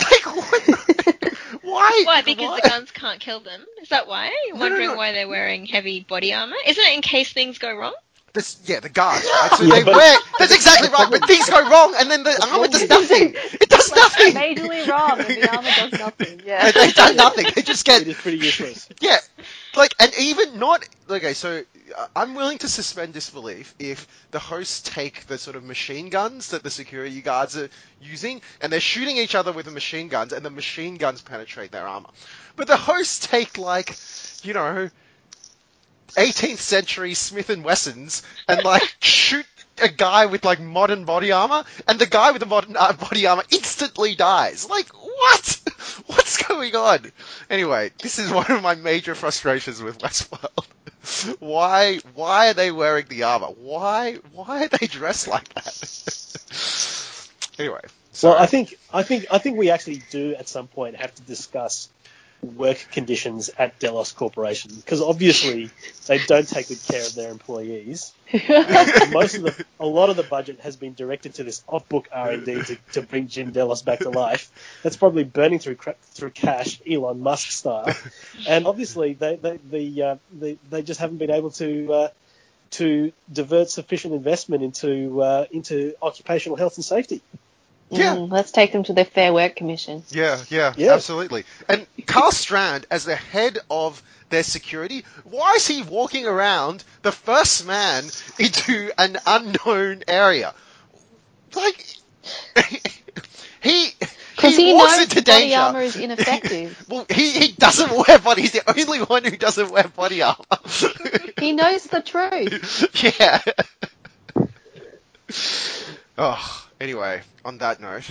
[0.00, 0.62] Like, what?
[1.62, 2.04] why?
[2.04, 2.22] Why?
[2.22, 2.60] Because why?
[2.60, 3.64] the guns can't kill them.
[3.82, 4.32] Is that why?
[4.46, 4.96] You're No, no, wondering no.
[4.96, 6.56] why they're wearing heavy body armor?
[6.66, 7.94] Isn't it in case things go wrong?
[8.34, 9.50] This, yeah, the guards, right?
[9.58, 10.18] So Yeah, they but- wear.
[10.38, 11.08] That's exactly right.
[11.10, 13.34] But things go wrong, and then the armor does nothing.
[13.36, 14.32] It does nothing.
[14.34, 16.40] Majorly wrong, and the armor does nothing.
[16.44, 16.66] Yeah.
[16.66, 17.46] And They've done nothing.
[17.54, 18.88] They just get It is pretty useless.
[19.00, 19.18] Yeah,
[19.76, 21.34] like, and even not okay.
[21.34, 21.62] So
[21.98, 26.48] uh, I'm willing to suspend disbelief if the hosts take the sort of machine guns
[26.52, 27.68] that the security guards are
[28.00, 31.70] using, and they're shooting each other with the machine guns, and the machine guns penetrate
[31.70, 32.08] their armor.
[32.56, 33.94] But the hosts take like,
[34.42, 34.88] you know,
[36.08, 39.46] 18th century Smith and Wessons and like shoot
[39.80, 43.26] a guy with like modern body armor, and the guy with the modern uh, body
[43.26, 44.68] armor instantly dies.
[44.68, 45.60] Like, what?
[46.06, 47.10] What's going on?
[47.50, 51.36] Anyway, this is one of my major frustrations with Westworld.
[51.40, 51.98] why?
[52.14, 53.46] Why are they wearing the armor?
[53.48, 54.14] Why?
[54.32, 57.28] Why are they dressed like that?
[57.58, 57.80] anyway,
[58.12, 61.14] so Well, I think I think I think we actually do at some point have
[61.14, 61.88] to discuss
[62.42, 65.70] work conditions at Delos Corporation because obviously
[66.06, 68.12] they don't take good care of their employees.
[68.32, 72.30] Most of the a lot of the budget has been directed to this off-book R
[72.32, 74.50] and D to, to bring Jim Delos back to life.
[74.82, 77.94] That's probably burning through through cash, Elon Musk style,
[78.48, 81.92] and obviously they they the, uh, they, they just haven't been able to.
[81.92, 82.08] Uh,
[82.72, 87.20] to divert sufficient investment into uh, into occupational health and safety.
[87.92, 88.16] Yeah.
[88.16, 90.02] Mm, let's take them to the Fair Work Commission.
[90.10, 90.94] Yeah, yeah, Yeah.
[90.94, 91.44] absolutely.
[91.68, 97.12] And Karl Strand, as the head of their security, why is he walking around the
[97.12, 98.04] first man
[98.38, 100.54] into an unknown area?
[101.54, 101.84] Like,
[103.62, 103.90] he
[104.34, 105.58] Because he, he, walks knows into body danger.
[105.58, 106.84] armor is ineffective.
[106.88, 108.40] well, he, he doesn't wear body.
[108.42, 110.38] He's the only one who doesn't wear body armor.
[111.38, 113.04] he knows the truth.
[113.18, 113.40] yeah.
[116.16, 118.08] oh, anyway, on that note,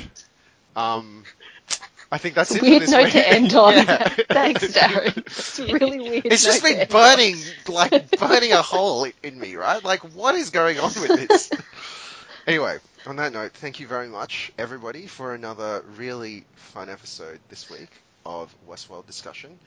[0.76, 1.24] um,
[2.12, 2.60] I think that's it.
[2.60, 3.14] for Weird this note week.
[3.14, 3.74] to end on.
[3.76, 4.08] Yeah.
[4.30, 5.18] Thanks, Darren.
[5.18, 6.26] It's really weird.
[6.26, 7.36] It's just been burning,
[7.68, 9.84] like burning a hole in me, right?
[9.84, 11.52] Like, what is going on with this?
[12.48, 17.70] anyway, on that note, thank you very much, everybody, for another really fun episode this
[17.70, 17.90] week
[18.26, 19.58] of Westworld discussion.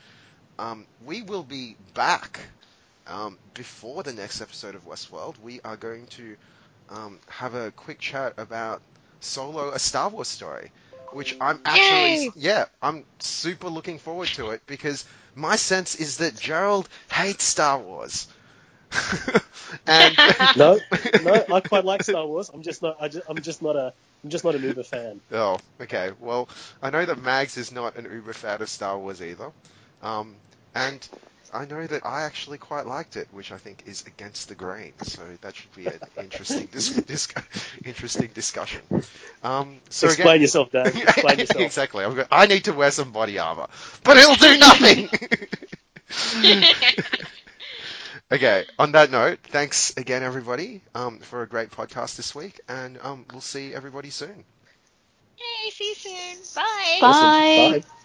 [0.59, 2.41] Um, we will be back
[3.07, 5.35] um, before the next episode of Westworld.
[5.43, 6.37] We are going to
[6.91, 8.83] um, have a quick chat about
[9.25, 10.71] Solo: A Star Wars Story,
[11.13, 12.31] which I'm actually Yay!
[12.37, 15.05] yeah, I'm super looking forward to it because
[15.35, 18.29] my sense is that Gerald hates Star Wars.
[19.87, 20.17] and
[20.57, 20.79] No,
[21.23, 22.51] no, I quite like Star Wars.
[22.53, 22.97] I'm just not.
[23.01, 23.93] I just, I'm just not a.
[24.23, 25.21] I'm just not an Uber fan.
[25.33, 26.13] Oh, okay.
[26.21, 26.49] Well,
[26.83, 29.53] I know that Mags is not an uber fan of Star Wars either.
[30.03, 30.37] Um,
[30.75, 31.07] and
[31.55, 34.93] I know that I actually quite liked it, which I think is against the grain.
[35.03, 37.29] So that should be an interesting, dis- dis-
[37.85, 38.83] interesting discussion.
[39.43, 40.97] Um, so Explain again, yourself, Dave.
[40.97, 41.61] Explain yourself.
[41.63, 42.05] exactly.
[42.05, 43.69] I'm go- I need to wear some body armor,
[44.03, 45.09] but it'll do nothing.
[48.33, 48.65] okay.
[48.79, 53.25] On that note, thanks again, everybody, um, for a great podcast this week, and um,
[53.33, 54.45] we'll see everybody soon.
[55.37, 56.39] Hey, see you soon.
[56.55, 56.99] Bye.
[57.01, 57.07] Bye.
[57.07, 57.81] Awesome.
[57.81, 58.04] Bye.